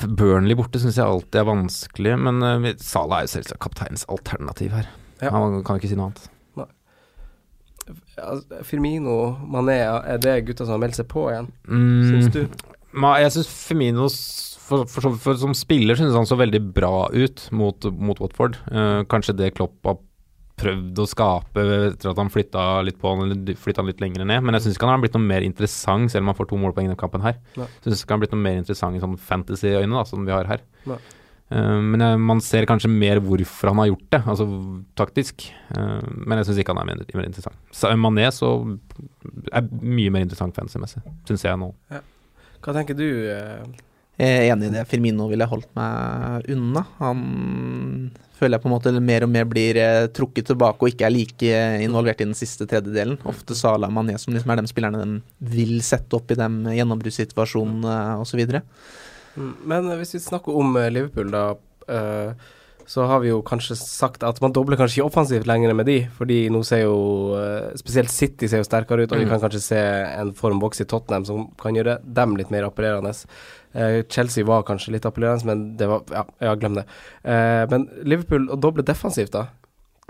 Burnley 0.17 0.57
borte 0.57 0.81
syns 0.81 0.97
jeg 0.97 1.05
alltid 1.05 1.37
er 1.43 1.45
vanskelig, 1.51 2.15
men 2.25 2.41
uh, 2.41 2.71
Salah 2.81 3.21
er 3.21 3.27
jo 3.27 3.33
selvsagt 3.35 3.61
kapteinens 3.61 4.07
alternativ 4.09 4.73
her. 4.73 4.89
Ja. 5.21 5.29
Han 5.35 5.59
kan 5.67 5.77
ikke 5.77 5.91
si 5.91 5.97
noe 5.99 6.09
annet. 6.09 6.29
Altså, 8.21 8.61
Firmino, 8.65 9.15
Mané, 9.51 9.79
er 9.83 10.19
det 10.21 10.35
gutta 10.47 10.63
som 10.65 10.75
har 10.77 10.81
meldt 10.83 10.97
seg 10.99 11.07
på 11.11 11.27
igjen, 11.31 11.47
Mm, 11.67 12.01
syns 12.09 12.29
du? 12.33 12.43
Jeg 12.93 13.33
syns 13.35 13.49
Femino 13.49 14.07
for, 14.71 14.87
for, 14.87 15.17
for, 15.19 15.39
som 15.39 15.55
spiller 15.57 15.97
synes 15.99 16.15
han 16.15 16.27
så 16.27 16.37
veldig 16.39 16.61
bra 16.75 17.09
ut 17.11 17.43
mot, 17.55 17.87
mot 17.99 18.19
Watford. 18.23 18.57
Eh, 18.71 19.01
kanskje 19.11 19.35
det 19.39 19.53
Klopp 19.57 19.77
har 19.87 19.99
prøvd 20.61 20.99
å 21.01 21.07
skape 21.09 21.63
etter 21.89 22.11
at 22.11 22.19
han 22.21 22.29
flytta 22.31 22.65
litt 22.85 22.99
på 23.01 23.13
han, 23.17 23.33
flytta 23.57 23.81
han 23.81 23.89
litt 23.89 24.03
lenger 24.03 24.27
ned. 24.27 24.43
Men 24.45 24.57
jeg 24.57 24.67
syns 24.67 24.77
ikke 24.77 24.87
han 24.87 24.95
har 24.95 25.01
blitt 25.03 25.17
noe 25.17 25.25
mer 25.31 25.45
interessant, 25.45 26.11
selv 26.13 26.25
om 26.25 26.31
han 26.31 26.37
får 26.37 26.51
to 26.51 26.59
målpoeng 26.61 26.87
i 26.87 26.91
denne 26.91 26.99
kampen 26.99 27.25
her. 27.25 27.39
Jeg 27.57 27.87
Syns 27.87 28.03
ikke 28.03 28.13
han 28.13 28.19
har 28.19 28.27
blitt 28.27 28.35
noe 28.37 28.45
mer 28.45 28.61
interessant 28.61 28.97
i 28.97 29.01
sånn 29.03 29.17
fantasy-øyne, 29.31 30.05
som 30.07 30.27
vi 30.27 30.35
har 30.35 30.51
her. 30.51 30.63
Nei. 30.91 30.99
Eh, 31.51 31.81
men 31.83 32.05
man 32.23 32.43
ser 32.45 32.69
kanskje 32.69 32.91
mer 32.93 33.19
hvorfor 33.25 33.73
han 33.73 33.81
har 33.81 33.91
gjort 33.91 34.07
det, 34.13 34.21
altså 34.35 34.47
taktisk. 34.99 35.49
Eh, 35.75 36.07
men 36.13 36.39
jeg 36.39 36.51
syns 36.51 36.63
ikke 36.63 36.77
han 36.77 36.83
er 36.85 36.93
mer, 36.93 37.27
interessant. 37.27 37.59
Mané 37.99 38.29
så 38.35 38.53
er 39.51 39.67
mye 39.81 40.13
mer 40.13 40.27
interessant 40.27 40.55
fantasy-messig, 40.55 41.03
syns 41.27 41.47
jeg 41.49 41.59
nå. 41.59 41.73
Hva 42.61 42.73
tenker 42.77 42.97
du? 42.97 43.07
eh, 43.31 43.63
Jeg 44.21 44.41
er 44.41 44.51
enig 44.53 44.67
i 44.69 44.73
det. 44.75 44.83
Firmino 44.91 45.25
ville 45.31 45.41
jeg 45.45 45.49
holdt 45.53 45.71
meg 45.77 46.49
unna. 46.53 46.83
Han 46.99 47.23
føler 48.37 48.57
jeg 48.57 48.63
på 48.63 48.69
en 48.69 48.73
måte 48.75 48.91
mer 49.01 49.25
og 49.25 49.29
mer 49.33 49.45
blir 49.49 49.77
eh, 49.81 50.07
trukket 50.13 50.47
tilbake 50.49 50.81
og 50.85 50.89
ikke 50.91 51.05
er 51.07 51.13
like 51.13 51.49
eh, 51.49 51.81
involvert 51.85 52.21
i 52.21 52.27
den 52.29 52.37
siste 52.37 52.65
tredjedelen. 52.69 53.19
Ofte 53.29 53.57
Salah 53.57 53.89
og 53.89 53.95
Mané 53.97 54.17
som 54.21 54.33
liksom 54.33 54.53
er 54.53 54.61
de 54.61 54.71
spillerne 54.71 55.01
de 55.05 55.19
vil 55.55 55.75
sette 55.85 56.17
opp 56.17 56.31
i 56.33 56.37
de 56.39 56.47
gjennombruddssituasjonene 56.79 57.97
osv. 58.21 58.41
Mm, 59.37 59.53
Men 59.65 59.89
eh, 59.91 59.97
hvis 60.01 60.15
vi 60.17 60.23
snakker 60.25 60.57
om 60.57 60.73
eh, 60.81 60.89
Liverpool, 60.93 61.29
da, 61.33 61.43
eh, 61.87 62.33
så 62.89 63.05
har 63.09 63.19
vi 63.23 63.29
jo 63.29 63.41
kanskje 63.45 63.75
sagt 63.77 64.23
at 64.23 64.39
man 64.41 64.53
dobler 64.55 64.77
kanskje 64.79 64.99
ikke 65.01 65.09
offensivt 65.11 65.47
lenger 65.49 65.73
med 65.77 65.85
de, 65.89 65.97
fordi 66.17 66.49
nå 66.53 66.61
ser 66.67 66.83
jo 66.85 66.95
eh, 67.37 67.71
Spesielt 67.79 68.11
City 68.13 68.47
ser 68.51 68.63
jo 68.63 68.67
sterkere 68.67 69.03
ut, 69.05 69.11
og 69.11 69.19
vi 69.19 69.25
Mm. 69.25 69.33
kan 69.35 69.43
kanskje 69.45 69.61
se 69.61 69.81
en 70.21 70.33
formboks 70.33 70.81
i 70.81 70.85
Tottenham 70.89 71.25
som 71.25 71.47
kan 71.61 71.75
gjøre 71.75 71.99
dem 72.03 72.35
litt 72.37 72.51
mer 72.51 72.63
appellerende. 72.69 73.13
Eh, 73.73 74.01
Chelsea 74.09 74.43
var 74.43 74.63
kanskje 74.63 74.91
litt 74.97 75.05
appellerende, 75.05 75.45
men 75.45 75.77
det 75.77 75.87
var 75.87 76.01
Ja, 76.11 76.25
ja 76.41 76.55
glem 76.55 76.75
det. 76.75 76.85
Eh, 77.23 77.65
men 77.69 77.87
Liverpool 78.03 78.49
å 78.49 78.59
doble 78.59 78.83
defensivt, 78.83 79.31
da? 79.31 79.47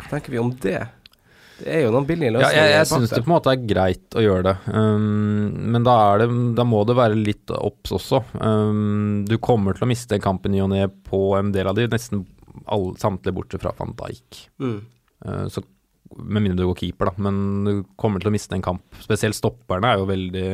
Hva 0.01 0.10
tenker 0.18 0.32
vi 0.32 0.40
om 0.40 0.51
det? 0.62 0.88
Det 1.62 1.68
er 1.70 1.84
jo 1.84 1.92
noen 1.94 2.08
billige 2.08 2.40
Ja, 2.42 2.50
jeg, 2.50 2.72
jeg 2.74 2.88
syns 2.90 3.12
det 3.12 3.20
på 3.22 3.30
en 3.30 3.36
måte 3.36 3.51
er 3.54 3.60
greit 3.70 4.16
å 4.18 4.22
gjøre 4.24 4.44
det, 4.48 4.54
um, 4.74 5.51
men 5.75 5.84
da, 5.86 5.94
er 6.16 6.24
det, 6.24 6.56
da 6.58 6.63
må 6.66 6.80
det 6.90 6.96
være 6.98 7.13
litt 7.20 7.51
obs 7.54 7.92
også. 7.94 8.24
Um, 8.42 9.25
du 9.30 9.36
kommer 9.38 9.78
til 9.78 9.86
å 9.86 9.90
miste 9.92 10.18
kampen 10.24 10.56
i 10.58 10.62
og 10.63 10.72
ned 10.74 10.90
på 11.06 11.20
en 11.38 11.51
del 11.54 11.70
av 11.70 11.75
de, 11.78 11.86
nesten 11.92 12.24
alle, 12.65 12.96
samtlige 13.01 13.36
bortsett 13.38 13.63
fra 13.63 13.75
van 13.77 13.96
Dijk. 14.00 14.41
Mm. 14.63 14.79
Uh, 15.27 15.46
så, 15.51 15.63
med 16.17 16.43
mindre 16.43 16.65
du 16.65 16.70
går 16.72 16.81
keeper, 16.84 17.12
da, 17.12 17.25
men 17.29 17.41
du 17.67 17.74
kommer 18.00 18.22
til 18.22 18.31
å 18.31 18.36
miste 18.36 18.58
en 18.58 18.65
kamp. 18.65 18.86
Spesielt 19.03 19.38
stopperne 19.38 19.93
er 19.93 20.01
jo 20.01 20.10
veldig 20.10 20.50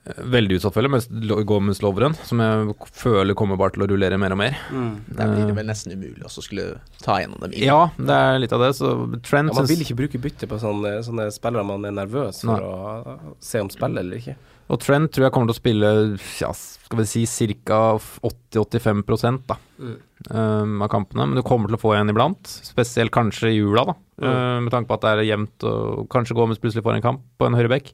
Veldig 0.00 0.56
utsatt, 0.56 0.76
jeg, 0.78 0.90
mens 0.90 1.08
Lo- 1.28 1.40
Gomez 1.44 1.80
Lovren, 1.84 2.14
som 2.24 2.40
jeg 2.40 2.74
føler 2.96 3.36
kommer 3.36 3.58
bare 3.60 3.74
til 3.74 3.84
å 3.84 3.88
rullere 3.90 4.16
mer 4.22 4.32
og 4.32 4.38
mer. 4.40 4.54
Mm. 4.72 4.92
Der 5.18 5.32
blir 5.32 5.48
det 5.50 5.56
vel 5.58 5.66
nesten 5.68 5.92
umulig 5.92 6.24
å 6.24 6.30
skulle 6.32 6.78
ta 7.02 7.18
gjennom 7.20 7.42
dem. 7.42 7.52
inn. 7.52 7.66
Ja, 7.68 7.90
det 7.98 8.16
er 8.16 8.38
litt 8.40 8.54
av 8.56 8.62
det. 8.64 8.70
Så 8.78 8.92
Trent 9.26 9.50
Ja, 9.52 9.58
man 9.58 9.68
vil 9.68 9.82
ikke 9.84 9.98
bruke 9.98 10.22
bytte 10.22 10.48
på 10.48 10.60
sånne, 10.62 10.94
sånne 11.04 11.26
spillere 11.34 11.66
man 11.68 11.84
er 11.84 11.92
nervøs 11.98 12.40
for 12.46 12.54
Nei. 12.54 12.70
å 12.70 13.34
se 13.44 13.60
om 13.60 13.68
spiller 13.72 14.00
eller 14.06 14.22
ikke. 14.22 14.36
Og 14.70 14.78
Trent 14.78 15.10
tror 15.10 15.26
jeg 15.26 15.34
kommer 15.34 15.50
til 15.50 15.56
å 15.58 15.60
spille 15.60 15.90
ja, 16.38 16.52
skal 16.54 17.00
vi 17.02 17.06
si 17.10 17.26
ca. 17.66 17.98
80-85 18.22 19.42
da. 19.50 19.58
Mm. 19.82 19.96
um, 20.30 20.82
av 20.86 20.88
kampene, 20.94 21.26
men 21.26 21.36
du 21.36 21.42
kommer 21.42 21.68
til 21.68 21.76
å 21.76 21.82
få 21.82 21.94
en 21.98 22.08
iblant. 22.14 22.46
Spesielt 22.46 23.12
kanskje 23.14 23.50
i 23.50 23.58
jula, 23.58 23.84
da. 23.90 23.98
Uh, 24.22 24.58
med 24.62 24.70
tanke 24.72 24.88
på 24.88 24.96
at 24.96 25.04
det 25.04 25.12
er 25.16 25.28
jevnt 25.34 25.66
og 25.68 26.06
kanskje 26.12 26.36
Gomez 26.38 26.62
plutselig 26.62 26.86
får 26.86 27.00
en 27.00 27.06
kamp 27.10 27.26
på 27.36 27.50
en 27.50 27.58
høyrebekk. 27.58 27.92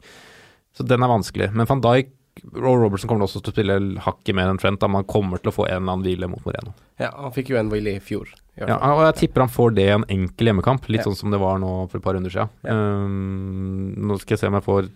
Så 0.76 0.85
den 0.87 1.02
er 1.02 1.11
vanskelig. 1.11 1.50
Men 1.56 1.68
van 1.68 1.83
Dijk 1.85 2.12
og 2.45 2.83
Robertson 2.83 3.09
kommer 3.09 3.25
også 3.25 3.40
til 3.40 3.52
å 3.52 3.56
spille 3.56 3.76
hakket 4.04 4.37
mer 4.37 4.50
enn 4.50 4.61
Trent. 4.61 4.80
Da 4.83 4.90
man 4.92 5.06
kommer 5.09 5.40
til 5.40 5.52
å 5.52 5.56
få 5.56 5.68
en 5.68 5.78
eller 5.78 5.95
annen 5.95 6.04
hvile 6.04 6.28
mot 6.30 6.42
Moreno. 6.45 6.75
Ja, 7.00 7.12
han 7.16 7.33
fikk 7.33 7.54
jo 7.54 7.61
en 7.61 7.71
hvile 7.73 7.97
i 7.97 8.02
fjor. 8.04 8.28
Ja, 8.56 8.78
og 8.95 9.02
jeg 9.04 9.16
tipper 9.21 9.45
han 9.45 9.52
får 9.52 9.75
det 9.76 9.85
i 9.85 9.92
en 9.92 10.06
enkel 10.12 10.49
hjemmekamp, 10.49 10.87
litt 10.88 11.02
ja. 11.02 11.11
sånn 11.11 11.18
som 11.18 11.33
det 11.33 11.40
var 11.42 11.59
nå 11.61 11.73
for 11.90 12.00
et 12.00 12.04
par 12.04 12.16
runder 12.16 12.33
siden. 12.33 12.52
Ja. 12.64 12.76
Um, 12.76 13.90
nå 14.09 14.16
skal 14.23 14.37
jeg 14.37 14.45
se 14.45 14.49
om 14.49 14.56
jeg 14.56 14.64
får 14.64 14.88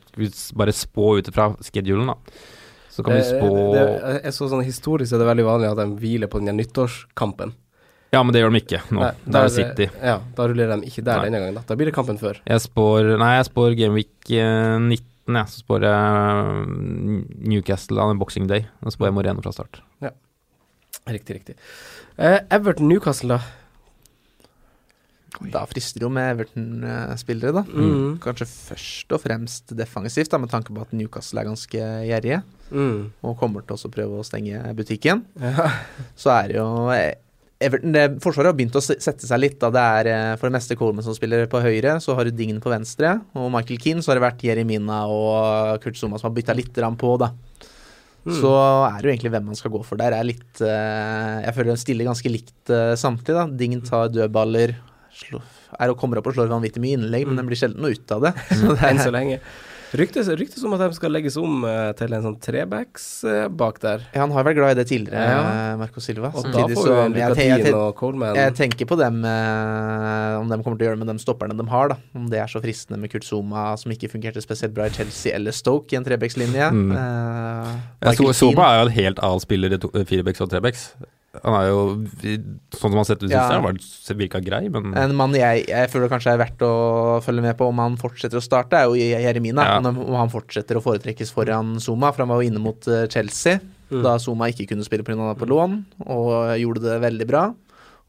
bare 0.57 0.77
spå 0.77 1.11
ut 1.19 1.29
ifra 1.29 1.51
schedulen, 1.67 2.09
da. 2.09 2.17
Så 2.91 3.05
kan 3.05 3.15
det, 3.15 3.21
vi 3.21 3.37
spå 3.37 3.51
det, 3.75 3.83
det, 3.85 4.15
jeg 4.25 4.35
så 4.35 4.49
sånn 4.51 4.65
Historisk 4.67 5.15
er 5.15 5.21
det 5.23 5.27
veldig 5.29 5.45
vanlig 5.47 5.69
at 5.69 5.79
de 5.79 6.01
hviler 6.01 6.31
på 6.33 6.41
den 6.43 6.57
nyttårskampen. 6.59 7.53
Ja, 8.11 8.25
men 8.25 8.35
det 8.35 8.41
gjør 8.41 8.51
de 8.51 8.63
ikke 8.65 8.81
nå. 8.91 9.05
Nei, 9.05 9.13
der, 9.23 9.45
er 9.45 9.53
City. 9.55 9.87
Ja, 10.03 10.17
da 10.35 10.49
ruller 10.51 10.73
de 10.73 10.89
ikke 10.89 11.05
der 11.07 11.21
nei. 11.21 11.29
denne 11.29 11.45
gangen. 11.45 11.61
Da. 11.61 11.67
da 11.69 11.77
blir 11.79 11.93
det 11.93 11.95
kampen 11.95 12.19
før. 12.19 12.41
Jeg 12.49 12.65
spår 12.65 13.13
Nei, 13.21 13.31
jeg 13.37 13.47
spår 13.53 13.77
Gameweek 13.79 14.33
19 14.33 14.41
eh, 14.41 15.07
13, 15.27 15.37
ja, 15.37 15.47
så 15.47 15.63
spår 15.63 15.87
jeg 15.87 15.95
eh, 15.95 16.67
Newcastle 17.51 18.03
av 18.03 18.17
Boxing 18.19 18.49
Day. 18.51 18.67
Da 18.81 18.93
spår 18.93 19.11
jeg 19.11 19.17
Moreno 19.19 19.43
fra 19.45 19.53
start. 19.55 19.83
Ja. 20.03 20.13
Riktig, 21.11 21.41
riktig. 21.41 21.57
Eh, 22.17 22.37
uh, 22.37 22.41
Everton-Newcastle, 22.51 23.37
da? 23.37 23.41
Oi. 25.41 25.49
Da 25.55 25.63
frister 25.71 26.03
det 26.03 26.05
jo 26.05 26.11
med 26.13 26.33
Everton-spillere, 26.35 27.55
da. 27.61 27.63
Mm. 27.69 27.87
mm. 27.87 28.19
Kanskje 28.25 28.49
først 28.51 29.15
og 29.15 29.23
fremst 29.23 29.75
defensivt, 29.79 30.31
da, 30.33 30.41
med 30.43 30.51
tanke 30.53 30.75
på 30.75 30.83
at 30.83 30.93
Newcastle 30.97 31.41
er 31.41 31.49
ganske 31.49 31.91
gjerrige. 32.11 32.43
Mm. 32.71 33.11
Og 33.25 33.39
kommer 33.41 33.65
til 33.65 33.79
å 33.79 33.93
prøve 33.93 34.21
å 34.21 34.27
stenge 34.27 34.75
butikken. 34.77 35.25
Ja. 35.41 35.71
Så 36.19 36.35
er 36.35 36.51
det 36.51 36.59
jo 36.59 36.69
eh, 36.95 37.15
Everton, 37.61 37.93
det, 37.93 38.05
Forsvaret 38.25 38.49
har 38.49 38.57
begynt 38.57 38.77
å 38.79 38.81
sette 38.81 39.27
seg 39.29 39.41
litt. 39.43 39.59
da 39.61 39.69
Det 39.75 39.83
er 40.01 40.09
eh, 40.09 40.37
for 40.41 40.49
det 40.49 40.57
meste 40.57 40.77
Coleman 40.81 41.05
som 41.05 41.17
spiller 41.17 41.45
på 41.51 41.61
høyre, 41.61 41.99
så 42.01 42.17
har 42.17 42.25
du 42.25 42.33
Dign 42.33 42.61
på 42.65 42.73
venstre. 42.73 43.19
Og 43.37 43.51
Michael 43.53 43.81
Keane, 43.83 44.05
så 44.05 44.13
har 44.13 44.21
det 44.21 44.25
vært 44.25 44.45
Jeremina 44.47 45.03
og 45.13 45.77
Kurt 45.85 46.01
Zuma 46.01 46.21
som 46.21 46.31
har 46.31 46.37
bytta 46.39 46.57
litt 46.57 46.73
på, 46.73 47.15
da. 47.21 47.35
Mm. 48.21 48.35
Så 48.37 48.51
er 48.53 48.97
det 48.97 49.07
jo 49.07 49.13
egentlig 49.15 49.33
hvem 49.33 49.47
man 49.49 49.57
skal 49.57 49.73
gå 49.73 49.81
for 49.85 50.01
der. 50.01 50.17
Er 50.17 50.27
litt 50.29 50.61
eh, 50.65 51.37
Jeg 51.45 51.55
føler 51.57 51.73
den 51.73 51.81
stiller 51.81 52.09
ganske 52.09 52.33
likt 52.33 52.73
eh, 52.73 52.95
samtlig, 53.01 53.37
da. 53.37 53.45
Dign 53.49 53.85
tar 53.85 54.09
dødballer. 54.13 54.77
slår, 55.21 55.45
er 55.77 55.93
og 55.93 56.01
kommer 56.01 56.21
opp 56.21 56.33
og 56.33 56.37
slår 56.37 56.49
vanvittig 56.53 56.81
mye 56.81 56.97
innlegg, 56.97 57.29
men 57.29 57.41
den 57.41 57.49
blir 57.49 57.61
sjelden 57.61 57.85
noe 57.85 57.93
ut 57.93 58.17
av 58.17 58.29
det. 58.29 58.35
Så 58.49 58.73
det 58.77 58.89
Enn 58.89 59.05
så 59.05 59.11
er, 59.13 59.17
lenge. 59.21 59.41
Ryktes, 59.93 60.29
ryktes 60.39 60.63
om 60.63 60.75
at 60.77 60.81
de 60.85 60.95
skal 60.95 61.11
legges 61.11 61.35
om 61.41 61.65
eh, 61.67 61.89
til 61.99 62.13
en 62.15 62.23
sånn 62.23 62.37
trebacks 62.41 63.07
eh, 63.27 63.49
bak 63.49 63.81
der. 63.83 64.05
ja, 64.15 64.21
han 64.23 64.31
har 64.31 64.45
vært 64.47 64.55
glad 64.61 64.71
i 64.77 64.79
det 64.79 64.87
tidligere, 64.87 65.19
Ja. 65.19 65.41
eh, 65.73 65.77
Marco 65.81 66.01
Silva. 66.01 66.31
Og 66.35 66.45
da 66.47 66.63
får 66.69 66.75
så- 66.77 66.95
vi 66.95 67.01
en 67.01 67.13
jeg 67.15 67.35
te- 67.35 67.47
jeg 67.49 67.59
Lukatin 67.59 67.75
og 67.81 67.95
Coleman. 67.97 68.35
Jeg 68.37 68.55
tenker 68.55 68.87
på 68.87 68.97
dem 69.01 69.25
eh, 69.25 70.39
om 70.39 70.49
de 70.49 70.61
kommer 70.63 70.79
til 70.79 70.87
å 70.87 70.91
gjøre 70.91 70.99
det 70.99 71.07
med 71.07 71.11
de 71.17 71.19
stopperne 71.25 71.57
de 71.57 71.67
har. 71.69 71.89
da 71.89 71.97
Om 72.15 72.29
det 72.31 72.39
er 72.39 72.47
så 72.47 72.63
fristende 72.63 72.99
med 73.01 73.11
Kurt 73.11 73.25
Zuma, 73.25 73.77
som 73.77 73.91
ikke 73.91 74.11
fungerte 74.13 74.41
spesielt 74.41 74.73
bra 74.75 74.85
i 74.87 74.91
Chelsea, 74.91 75.35
eller 75.35 75.51
Stoke 75.51 75.93
i 75.93 75.97
en 75.97 76.05
trebekslinje. 76.05 76.71
Mm. 76.71 76.93
Eh, 76.93 77.77
Keane- 78.15 78.59
er 78.71 78.83
jo 78.85 78.87
en 78.87 78.93
helt 78.95 79.19
annen 79.19 79.41
spiller 79.41 79.73
i 79.75 80.05
firebacks 80.05 80.41
og 80.41 80.51
trebacks. 80.51 80.95
Han 81.31 81.55
er 81.55 81.69
jo 81.69 81.81
Sånn 82.75 82.81
som 82.81 82.89
han 82.91 82.99
har 82.99 83.07
sett 83.07 83.23
ut, 83.23 83.31
Ja. 83.31 83.45
jeg 83.55 84.17
virka 84.19 84.41
grei, 84.43 84.69
men 84.69 84.95
En 84.99 85.15
mann 85.15 85.33
jeg, 85.33 85.69
jeg 85.69 85.91
føler 85.91 86.11
kanskje 86.11 86.33
er 86.35 86.41
verdt 86.43 86.63
å 86.67 87.23
følge 87.23 87.45
med 87.45 87.57
på 87.57 87.69
om 87.71 87.79
han 87.79 87.97
fortsetter 87.97 88.41
å 88.41 88.43
starte, 88.43 88.75
er 88.75 88.91
jo 88.91 88.99
Jeremina. 88.99 89.63
Ja. 89.63 89.79
Om, 89.79 90.01
om 90.09 90.19
han 90.19 90.33
fortsetter 90.33 90.77
å 90.79 90.83
foretrekkes 90.83 91.31
foran 91.31 91.79
Zuma, 91.79 92.11
for 92.11 92.25
han 92.25 92.33
var 92.33 92.43
jo 92.43 92.51
inne 92.51 92.63
mot 92.63 92.89
eh, 92.91 93.07
Chelsea. 93.07 93.61
Mm. 93.91 94.03
Da 94.03 94.19
Zuma 94.19 94.51
ikke 94.51 94.69
kunne 94.71 94.87
spille 94.87 95.07
pga. 95.07 95.15
han 95.19 95.31
var 95.33 95.39
på 95.39 95.51
lån, 95.51 95.81
og 96.07 96.59
gjorde 96.59 96.83
det 96.83 97.01
veldig 97.07 97.27
bra. 97.31 97.55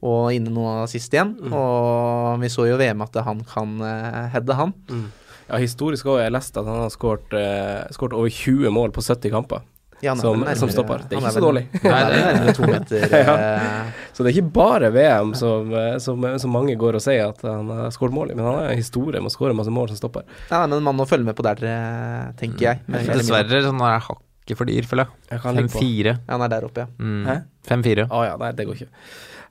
Og 0.02 0.34
inne 0.34 0.50
nå 0.50 0.66
sist 0.90 1.14
igjen. 1.14 1.36
Mm. 1.38 1.54
Og 1.54 2.42
vi 2.42 2.50
så 2.50 2.66
jo 2.70 2.78
VM 2.82 3.04
at 3.06 3.22
han 3.22 3.44
kan 3.46 3.76
uh, 3.86 4.30
heade, 4.34 4.58
han. 4.58 4.74
Mm. 4.90 5.10
Ja, 5.46 5.60
historisk 5.62 6.10
òg. 6.10 6.24
Jeg 6.24 6.34
leste 6.34 6.62
at 6.62 6.70
han 6.70 6.82
har 6.82 6.94
skåret 6.94 7.36
eh, 7.38 8.02
over 8.10 8.30
20 8.32 8.74
mål 8.74 8.94
på 8.96 9.04
70 9.06 9.34
kamper. 9.34 9.62
Ja, 10.02 10.12
han 10.12 10.18
er 10.18 10.22
Som- 10.22 10.40
nærmere- 10.42 10.58
som 10.58 10.70
stopper. 10.74 11.04
Det 11.08 11.18
er 11.18 11.22
ikke 11.22 11.34
så 11.36 11.44
dårlig. 11.44 11.64
Er 11.84 12.12
nærmere 12.12 12.56
to 12.58 12.68
meter. 12.70 13.06
Ja. 13.22 13.36
eh, 13.38 13.92
Så 14.14 14.24
det 14.26 14.32
er 14.32 14.42
ikke 14.42 14.54
bare 14.54 14.90
VM 14.92 15.34
som, 15.38 15.70
eh, 15.74 15.98
som, 16.04 16.26
som 16.42 16.52
mange 16.52 16.76
går 16.78 16.96
og 16.98 17.02
sier 17.06 17.30
at 17.30 17.42
han 17.46 17.70
har 17.70 17.90
skåret 17.94 18.14
mål 18.16 18.32
i, 18.32 18.36
men 18.36 18.46
han 18.46 18.56
har 18.60 18.72
en 18.74 18.78
historie 18.82 19.22
med 19.22 19.30
å 19.32 19.36
skåre 19.36 19.54
masse 19.58 19.72
mål 19.74 19.90
som 19.94 19.98
stopper. 20.02 20.24
Ja, 20.50 20.66
men 20.68 20.82
man 20.84 20.98
må 20.98 21.06
følge 21.10 21.26
med 21.30 21.36
på 21.38 21.46
der, 21.46 21.62
eh, 21.64 22.32
tenker 22.42 22.62
jeg. 22.72 22.82
Med 22.88 23.06
dessverre 23.14 23.62
sånn 23.66 23.82
er 23.86 24.00
hakket 24.10 24.58
for 24.58 24.66
dyr, 24.66 24.84
føler 24.90 25.06
jeg. 25.06 25.28
Jeg 25.32 25.42
kan 25.46 25.56
ligge 25.56 25.72
på. 25.76 25.80
5-4. 25.80 26.16
Ja, 26.18 26.32
han 26.38 26.42
er 26.48 26.54
der 26.58 26.66
oppe, 26.68 26.86
ja. 26.86 26.88
Mm. 27.00 27.44
5-4. 27.68 28.08
Å 28.10 28.24
ja, 28.26 28.38
nei, 28.42 28.52
det 28.58 28.66
går 28.68 28.82
ikke. 28.82 28.90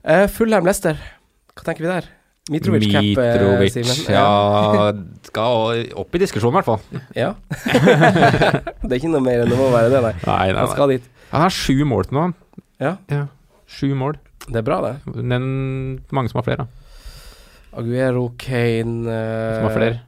Uh, 0.03 0.25
Fullheim 0.27 0.65
Lester, 0.67 0.97
hva 1.55 1.63
tenker 1.67 1.85
vi 1.87 1.91
der? 1.95 2.09
Mitrovic 2.49 2.87
cap, 2.89 3.03
eh, 3.03 3.33
Mitrovic, 3.37 3.73
Simen. 3.75 3.99
ja 4.09 4.93
Skal 5.27 5.83
opp 6.01 6.15
i 6.17 6.21
diskusjonen, 6.23 6.55
i 6.55 6.57
hvert 6.57 6.65
fall. 6.65 7.03
Ja. 7.13 7.35
det 8.81 8.89
er 8.89 8.97
ikke 8.97 9.11
noe 9.13 9.21
mer 9.21 9.43
enn 9.43 9.51
det 9.51 9.59
må 9.59 9.67
være 9.69 9.91
det, 9.93 9.99
nei. 10.01 10.13
Nei, 10.25 10.47
nei, 10.49 10.57
Han 10.57 10.71
skal 10.73 10.95
dit. 10.95 11.05
Han 11.29 11.45
har 11.45 11.53
sju 11.53 11.85
mål 11.85 12.09
til 12.09 12.17
nå, 12.17 12.23
han. 12.25 12.33
Ja, 12.81 13.25
Sju 13.71 13.93
mål. 13.95 14.17
det 14.49 14.57
er 14.63 14.65
bra, 14.67 14.79
det. 14.83 15.21
Nevn 15.21 16.01
mange 16.11 16.31
som 16.31 16.41
har 16.41 16.47
flere, 16.47 16.65
da. 16.65 16.97
Aguero, 17.77 18.25
Kane 18.41 19.05
uh... 19.05 19.59
Som 19.59 19.67
har 19.69 19.75
flere. 19.77 19.99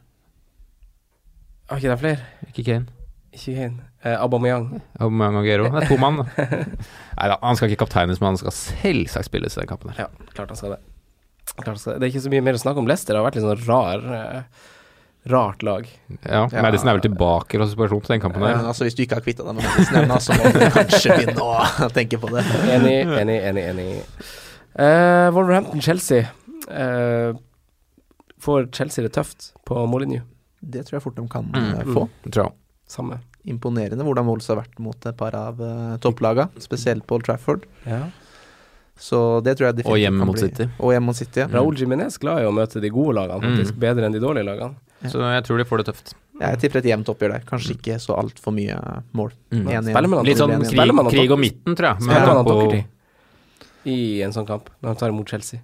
Har 1.70 1.80
ikke 1.80 1.94
de 1.94 2.00
flere? 2.02 2.26
Ikke 2.50 2.66
Kane. 2.68 2.90
Ikke 3.34 3.54
Kane. 3.56 3.86
Eh, 4.04 4.18
Aubameyang. 4.18 4.82
Aubameyang 5.00 5.38
og 5.38 5.46
Aguero. 5.46 5.70
Det 5.70 5.86
er 5.86 5.94
to 5.94 6.02
mann, 6.02 6.20
da. 6.20 6.50
Nei 7.22 7.30
da, 7.30 7.38
han 7.46 7.62
skal 7.62 7.70
ikke 7.70 7.86
kapteines, 7.86 8.20
men 8.20 8.34
han 8.34 8.42
skal 8.42 8.58
selvsagt 8.58 9.30
spilles 9.30 9.56
i 9.56 9.62
den 9.62 9.70
kampen 9.70 9.94
her. 9.94 10.10
Ja, 10.10 10.34
klart 10.34 10.52
han 10.52 10.60
skal 10.60 10.76
det. 10.76 10.82
Det. 11.54 11.74
Det 11.86 11.98
er 12.02 12.10
ikke 12.10 12.24
så 12.24 12.32
mye 12.34 12.42
mer 12.46 12.58
å 12.58 12.62
snakke 12.64 12.82
om. 12.82 12.88
Leicester 12.90 13.16
har 13.20 13.26
vært 13.28 13.36
litt 13.38 13.46
sånn 13.46 13.66
rar 13.68 14.06
eh, 14.18 14.70
Rart 15.30 15.62
lag. 15.64 15.86
Ja, 16.28 16.42
Ja. 16.52 16.62
Madison 16.66 16.90
er 16.92 16.98
vel 16.98 17.04
tilbake 17.06 17.56
i 17.56 17.68
situasjonen 17.70 18.04
til 18.04 18.14
den 18.16 18.24
kampen 18.24 18.42
der. 18.44 18.58
der. 18.58 18.66
altså, 18.74 18.84
hvis 18.84 18.96
du 18.98 19.04
ikke 19.06 19.16
har 19.20 19.24
kvitta 19.24 19.46
deg 19.48 19.56
med 19.56 19.64
Madison 19.64 20.00
ennå, 20.02 20.18
så 20.20 20.36
må 20.36 20.50
du 20.52 20.60
kanskje 20.76 21.16
begynne 21.16 21.46
å 21.46 21.90
tenke 21.98 22.20
på 22.20 22.32
det. 22.34 22.44
Enig, 22.74 22.96
enig, 23.22 23.38
enig. 23.52 23.64
enig. 23.70 23.88
Uh, 24.76 25.30
Wolverhampton-Chelsea. 25.38 26.26
Uh, 26.68 27.38
får 28.44 28.68
Chelsea 28.76 29.06
det 29.06 29.14
tøft 29.16 29.54
på 29.70 29.86
Molyneux? 29.88 30.26
Det 30.60 30.84
tror 30.88 30.98
jeg 30.98 31.06
fort 31.06 31.16
de 31.22 31.28
kan 31.32 31.48
Mm, 31.54 31.72
få. 31.94 32.04
mm. 32.10 32.32
Tror 32.32 32.44
jeg. 32.50 32.54
Samme. 32.88 33.22
Imponerende 33.48 34.04
hvordan 34.08 34.28
Wolves 34.28 34.48
har 34.52 34.60
vært 34.60 34.76
mot 34.84 35.06
et 35.08 35.18
par 35.20 35.36
av 35.36 35.60
uh, 35.64 35.96
topplaga, 36.04 36.50
spesielt 36.64 37.08
Paul 37.08 37.24
Trafford. 37.24 37.64
Ja. 37.88 38.06
Så 39.00 39.42
det 39.44 39.58
tror 39.58 39.72
jeg 39.72 39.76
definitivt 39.82 39.94
Og 39.94 40.00
kan 40.20 40.28
mot 40.28 40.36
bli- 40.38 40.50
City. 40.50 40.68
Og 40.80 40.92
hjemme 40.94 41.06
mot 41.10 41.16
City, 41.18 41.40
ja. 41.42 41.48
Raúl 41.48 41.76
Jiménez 41.76 42.18
glad 42.20 42.42
i 42.44 42.46
å 42.46 42.54
møte 42.54 42.80
de 42.82 42.90
gode 42.94 43.16
lagene, 43.18 43.42
faktisk. 43.42 43.74
Mm. 43.74 43.80
Bedre 43.80 44.06
enn 44.06 44.14
de 44.14 44.20
dårlige 44.20 44.46
lagene. 44.46 44.76
Så 45.10 45.20
jeg 45.20 45.44
tror 45.44 45.58
de 45.58 45.66
får 45.66 45.78
det 45.84 45.88
tøft. 45.92 46.14
Jeg 46.40 46.60
tipper 46.62 46.78
et 46.80 46.86
jevnt 46.86 47.10
oppgjør 47.12 47.32
der. 47.34 47.44
Kanskje 47.50 47.76
ikke 47.76 47.98
så 48.00 48.16
altfor 48.18 48.54
mye 48.56 48.78
mål. 49.14 49.32
Mm. 49.52 49.64
Man 49.66 50.26
Litt 50.26 50.38
sånn 50.38 50.56
krig, 50.64 51.12
krig 51.12 51.32
og 51.32 51.40
midten, 51.40 51.76
tror 51.76 51.90
jeg. 51.94 52.02
Spiller 52.08 52.34
man 52.34 52.46
på- 52.46 52.86
i 53.86 54.22
en 54.24 54.32
sånn 54.32 54.48
kamp, 54.48 54.70
når 54.82 54.94
de 54.94 55.00
tar 55.00 55.10
imot 55.10 55.28
Chelsea? 55.28 55.60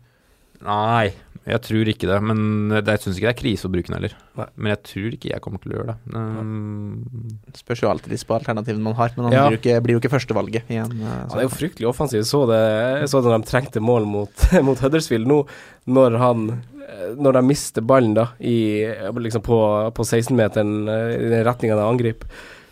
Nei, 0.62 1.14
jeg 1.48 1.62
tror 1.66 1.90
ikke 1.92 2.08
det. 2.10 2.18
Men 2.24 2.40
det, 2.74 2.84
jeg 2.96 3.02
syns 3.06 3.18
ikke 3.20 3.28
det 3.30 3.32
er 3.36 3.40
krise 3.42 3.68
å 3.70 3.72
bruke 3.74 3.88
den 3.90 3.96
heller. 3.98 4.16
Nei. 4.40 4.48
Men 4.56 4.72
jeg 4.74 4.82
tror 4.90 5.16
ikke 5.16 5.30
jeg 5.32 5.42
kommer 5.46 5.62
til 5.64 5.72
å 5.72 5.78
gjøre 5.80 5.94
det. 5.96 6.16
Um, 6.16 7.30
Spørs 7.58 7.84
jo 7.84 7.90
alltid 7.92 8.16
på 8.28 8.36
alternativene 8.38 8.84
man 8.84 8.98
har, 9.00 9.14
men 9.16 9.26
han 9.30 9.34
Ja. 9.34 9.46
blir, 9.48 9.58
jo 9.58 9.62
ikke, 9.64 9.78
blir 9.86 9.96
jo 9.98 10.02
ikke 10.04 10.14
førstevalget 10.14 10.70
igjen. 10.70 10.92
en 10.92 11.06
ja, 11.08 11.16
det 11.32 11.40
er 11.44 11.48
jo 11.48 11.54
fryktelig 11.56 11.90
offensivt 11.90 12.28
Så 12.30 12.44
det, 12.50 12.60
jeg 13.04 13.10
så 13.10 13.22
det 13.24 13.34
de 13.34 13.50
trengte 13.50 13.80
mål 13.82 14.06
mot, 14.06 14.46
mot 14.68 14.80
Huddersfield 14.84 15.28
nå, 15.30 15.40
når 15.88 16.18
han 16.22 16.46
eh, 16.54 17.16
Når 17.18 17.40
de 17.40 17.44
mister 17.50 17.82
ballen 17.82 18.14
da 18.18 18.28
i, 18.40 18.86
liksom 19.16 19.42
på, 19.46 19.58
på 19.96 20.06
16-meteren 20.06 20.74
eh, 20.90 21.16
i 21.18 21.30
den 21.34 21.46
retninga 21.48 21.76
de 21.80 21.88
angriper, 21.88 22.28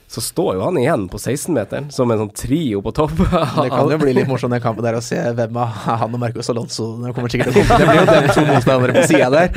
så 0.07 0.21
står 0.23 0.53
jo 0.55 0.61
han 0.63 0.77
igjen 0.79 1.01
på 1.11 1.19
16-meteren 1.19 1.89
som 1.91 2.07
en 2.13 2.21
sånn 2.21 2.29
trio 2.31 2.79
på 2.85 2.93
topp. 2.95 3.11
Det 3.61 3.65
kan 3.73 3.89
jo 3.91 3.97
bli 3.99 4.13
litt 4.15 4.29
morsomt 4.31 4.53
den 4.55 4.61
kampen 4.63 4.85
der 4.85 4.95
å 4.95 5.01
se 5.03 5.19
hvem 5.35 5.57
av 5.59 5.73
han 5.83 6.15
og 6.15 6.21
Marcos 6.21 6.47
Alonso 6.53 6.85
det 7.03 7.11
kommer 7.17 7.33
sikkert 7.33 7.51
til 7.57 7.61
å 7.65 7.67
komme. 7.67 7.81
Det 7.81 7.89
blir 7.91 7.99
jo 7.99 8.05
dem 8.13 8.29
to 8.31 8.45
motstandere 8.47 8.95
på 8.95 9.03
sida 9.11 9.27
der. 9.33 9.51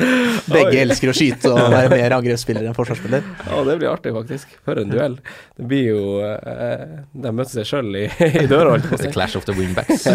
Begge 0.51 0.73
Oi. 0.75 0.81
elsker 0.83 1.13
å 1.13 1.15
skyte 1.15 1.53
og 1.53 1.61
være 1.71 1.93
mer 1.95 2.17
angrepsspiller 2.17 2.67
enn 2.67 2.75
forsvarsspiller. 2.75 3.23
Ja, 3.47 3.61
det 3.69 3.77
blir 3.79 3.91
artig, 3.93 4.11
faktisk. 4.17 4.57
For 4.67 4.81
en 4.83 4.91
duell. 4.91 5.15
Det 5.55 5.69
blir 5.71 5.87
jo 5.93 6.03
eh, 6.27 6.83
De 7.15 7.31
møter 7.37 7.61
seg 7.61 7.69
sjøl 7.71 7.95
i, 8.03 8.05
i 8.43 8.47
døra, 8.51 8.73
holdt 8.75 8.89
jeg 8.89 8.91
på 8.91 8.99
å 8.99 9.03
the 9.05 9.07
si. 9.07 9.15
clash 9.15 9.39
of 9.39 9.47
the 9.47 9.55
wingbacks. 9.55 10.07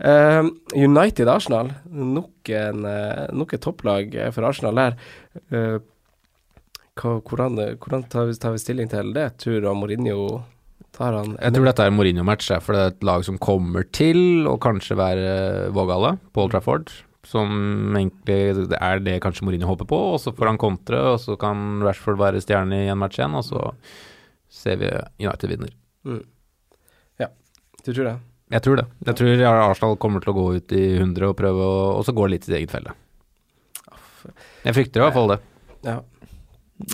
Uh, 0.00 0.46
United-Arsenal. 0.76 1.72
Nok, 1.92 2.48
en, 2.56 2.84
eh, 2.88 3.24
nok 3.36 3.52
et 3.56 3.60
topplag 3.64 4.14
for 4.32 4.46
Arsenal 4.48 4.78
der. 4.80 4.94
Eh, 5.52 5.74
hva, 7.00 7.18
hvordan 7.24 7.58
hvordan 7.80 8.06
tar, 8.12 8.28
vi, 8.28 8.38
tar 8.38 8.54
vi 8.54 8.62
stilling 8.62 8.90
til 8.92 9.12
det? 9.16 9.26
Tror 9.40 9.60
du 9.64 9.68
Mourinho 9.74 10.16
tar 10.96 11.16
han 11.16 11.36
Jeg 11.38 11.54
tror 11.56 11.68
dette 11.70 11.86
er 11.86 11.94
Mourinho-match, 11.94 12.50
for 12.64 12.76
det 12.76 12.82
er 12.82 12.94
et 12.94 13.06
lag 13.06 13.24
som 13.26 13.38
kommer 13.40 13.86
til 13.96 14.48
å 14.50 14.56
kanskje 14.60 14.98
være 15.00 15.30
vågale. 15.76 16.16
Paul 16.36 16.50
Trafford. 16.52 16.92
Som 17.26 17.92
egentlig 17.98 18.66
det 18.72 18.78
er 18.80 19.02
det 19.04 19.18
kanskje 19.24 19.44
Mourinho 19.46 19.68
håper 19.68 19.88
på, 19.88 20.00
og 20.14 20.20
så 20.22 20.32
får 20.36 20.52
han 20.52 20.60
kontre, 20.60 21.00
og 21.12 21.20
så 21.22 21.36
kan 21.40 21.82
Rashford 21.84 22.20
være 22.20 22.40
stjerne 22.42 22.84
i 22.86 22.90
en 22.92 23.00
match 23.00 23.20
igjen, 23.20 23.36
og 23.36 23.44
så 23.46 23.70
ser 24.50 24.80
vi 24.80 24.90
United 25.22 25.52
vinner. 25.52 25.76
mm. 26.08 26.24
Ja, 27.20 27.28
du 27.84 27.92
tror 27.92 28.08
det? 28.08 28.16
Jeg 28.50 28.64
tror 28.66 28.80
det. 28.80 28.86
Jeg 29.06 29.14
tror 29.20 29.44
Arsenal 29.46 30.00
kommer 30.02 30.24
til 30.24 30.32
å 30.32 30.38
gå 30.40 30.46
ut 30.58 30.72
i 30.74 30.84
100 30.96 31.28
og 31.28 31.36
prøve, 31.38 31.62
å, 31.62 31.84
og 32.00 32.06
så 32.08 32.14
går 32.16 32.26
det 32.26 32.34
litt 32.34 32.48
i 32.48 32.50
sitt 32.50 32.58
eget 32.58 32.72
felle. 32.72 32.96
Jeg 34.64 34.74
frykter 34.76 35.00
i 35.00 35.04
hvert 35.04 35.14
fall 35.14 35.30
det. 35.30 35.38
Ja. 35.86 36.00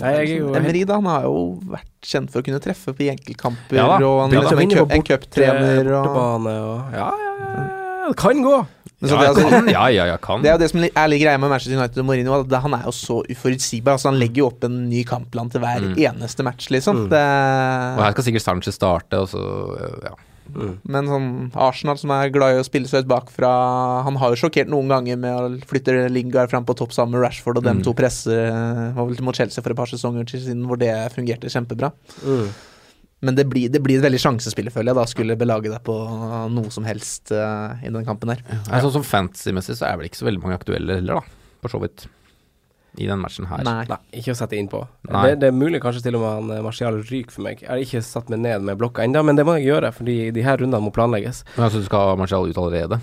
Nei, 0.01 0.13
jeg 0.19 0.39
er 0.41 0.57
Emery 0.59 0.83
da, 0.87 0.97
han 0.99 1.09
har 1.09 1.27
jo 1.27 1.59
vært 1.71 1.87
kjent 2.05 2.31
for 2.33 2.43
å 2.43 2.45
kunne 2.47 2.59
treffe 2.63 2.93
på 2.97 3.07
enkeltkamper, 3.13 3.77
Ja 3.79 3.87
og 3.97 4.21
han 4.25 4.33
er 4.35 4.43
liksom 4.43 4.63
en, 4.63 4.95
en 4.99 5.05
cuptrener 5.07 5.91
og 6.01 6.17
og 6.17 6.49
Ja, 6.93 7.11
ja, 7.11 7.35
ja. 7.55 7.67
Det 8.07 8.15
kan 8.19 8.39
gå. 8.43 8.57
Ja, 8.97 9.07
det, 9.19 9.27
altså, 9.29 9.49
kan, 9.51 9.67
ja, 9.69 9.81
ja, 9.93 10.05
ja, 10.09 10.15
kan. 10.17 10.41
det 10.41 10.49
er 10.49 10.55
jo 10.55 10.61
det 10.63 10.69
som 10.71 10.81
er 10.81 11.09
litt 11.11 11.21
greia 11.21 11.37
med 11.37 11.51
Manchester 11.51 11.77
United 11.77 11.99
og 12.01 12.05
Mourinho, 12.07 12.37
at 12.39 12.53
han 12.63 12.73
er 12.73 12.85
jo 12.87 12.93
så 12.95 13.17
uforutsigbar. 13.29 13.93
Altså 13.97 14.09
Han 14.09 14.17
legger 14.17 14.41
jo 14.41 14.47
opp 14.47 14.63
en 14.65 14.77
ny 14.89 15.03
kampplan 15.05 15.51
til 15.53 15.61
hver 15.61 15.83
Mm. 15.83 15.97
eneste 16.01 16.41
match, 16.47 16.69
liksom. 16.73 17.03
Mm. 17.05 17.09
Det, 17.11 17.19
Og 17.99 18.01
her 18.05 18.15
skal 18.15 18.23
sikkert 18.25 18.45
Sanchez 18.47 18.73
starte, 18.79 19.19
og 19.21 19.27
så 19.29 19.43
ja. 20.07 20.15
Mm. 20.57 20.71
men 20.89 21.05
sånn 21.11 21.25
Arsenal 21.53 21.99
som 22.01 22.09
er 22.15 22.31
glad 22.33 22.55
i 22.55 22.61
å 22.61 22.65
spille 22.65 22.89
seg 22.89 23.03
ut 23.05 23.09
bakfra 23.11 23.49
Han 24.07 24.15
har 24.17 24.33
jo 24.33 24.39
sjokkert 24.41 24.71
noen 24.71 24.89
ganger 24.89 25.19
med 25.21 25.35
å 25.37 25.67
flytte 25.69 26.07
Lingard 26.09 26.49
fram 26.49 26.65
på 26.65 26.73
topp 26.79 26.95
sammen 26.95 27.13
med 27.13 27.21
Rashford, 27.27 27.59
og 27.61 27.63
dem 27.67 27.77
Mm. 27.77 27.83
to 27.85 27.93
presser 27.93 28.49
Var 28.95 29.05
vel 29.05 29.21
mot 29.21 29.35
Chelsea 29.37 29.61
for 29.61 29.69
et 29.71 29.77
par 29.77 29.85
sesonger 29.91 30.25
siden 30.25 30.65
hvor 30.65 30.79
det 30.81 30.89
fungerte 31.13 31.45
kjempebra. 31.53 31.91
Mm. 32.25 32.49
Men 33.21 33.35
det 33.35 33.47
blir, 33.49 33.69
det 33.69 33.81
blir 33.81 33.97
et 33.97 34.03
veldig 34.05 34.19
sjansespill, 34.21 34.69
føler 34.69 34.91
jeg, 34.93 34.95
da 34.99 35.05
skulle 35.05 35.37
belage 35.37 35.69
deg 35.71 35.81
på 35.85 35.95
noe 36.53 36.69
som 36.69 36.85
helst 36.85 37.31
uh, 37.33 37.73
i 37.81 37.89
den 37.89 38.05
kampen 38.05 38.29
her. 38.29 38.43
Ja. 38.69 38.81
Sånn 38.81 38.93
som 38.99 39.05
fantasy-messig 39.05 39.77
så 39.79 39.87
er 39.89 39.97
vel 39.97 40.05
ikke 40.09 40.19
så 40.21 40.27
veldig 40.27 40.41
mange 40.43 40.57
aktuelle 40.59 40.99
heller, 40.99 41.21
da. 41.21 41.21
For 41.63 41.73
så 41.73 41.81
vidt. 41.81 42.05
I 42.97 43.07
den 43.09 43.21
matchen 43.21 43.45
her. 43.49 43.61
Nei. 43.65 43.83
Nei, 43.89 43.99
ikke 44.19 44.33
å 44.33 44.37
sette 44.39 44.57
inn 44.57 44.69
på. 44.71 44.81
Det, 45.05 45.35
det 45.41 45.51
er 45.51 45.55
mulig 45.55 45.81
kanskje 45.83 46.07
til 46.07 46.17
og 46.17 46.23
med 46.23 46.31
han 46.33 46.55
eh, 46.55 46.63
Martial 46.65 46.97
ryker 47.03 47.35
for 47.35 47.45
meg. 47.45 47.61
Jeg 47.61 47.69
har 47.69 47.83
ikke 47.83 48.01
satt 48.05 48.31
meg 48.33 48.41
ned 48.41 48.65
med 48.65 48.79
blokka 48.81 49.05
ennå, 49.05 49.21
men 49.27 49.37
det 49.37 49.45
må 49.45 49.57
jeg 49.59 49.69
gjøre, 49.69 49.91
fordi 49.93 50.17
de 50.33 50.45
her 50.45 50.57
rundene 50.61 50.81
må 50.81 50.93
planlegges. 50.95 51.43
Men 51.55 51.67
altså, 51.67 51.83
du 51.83 51.87
skal 51.89 52.11
ha 52.11 52.17
Martial 52.19 52.49
ut 52.49 52.57
allerede? 52.57 52.99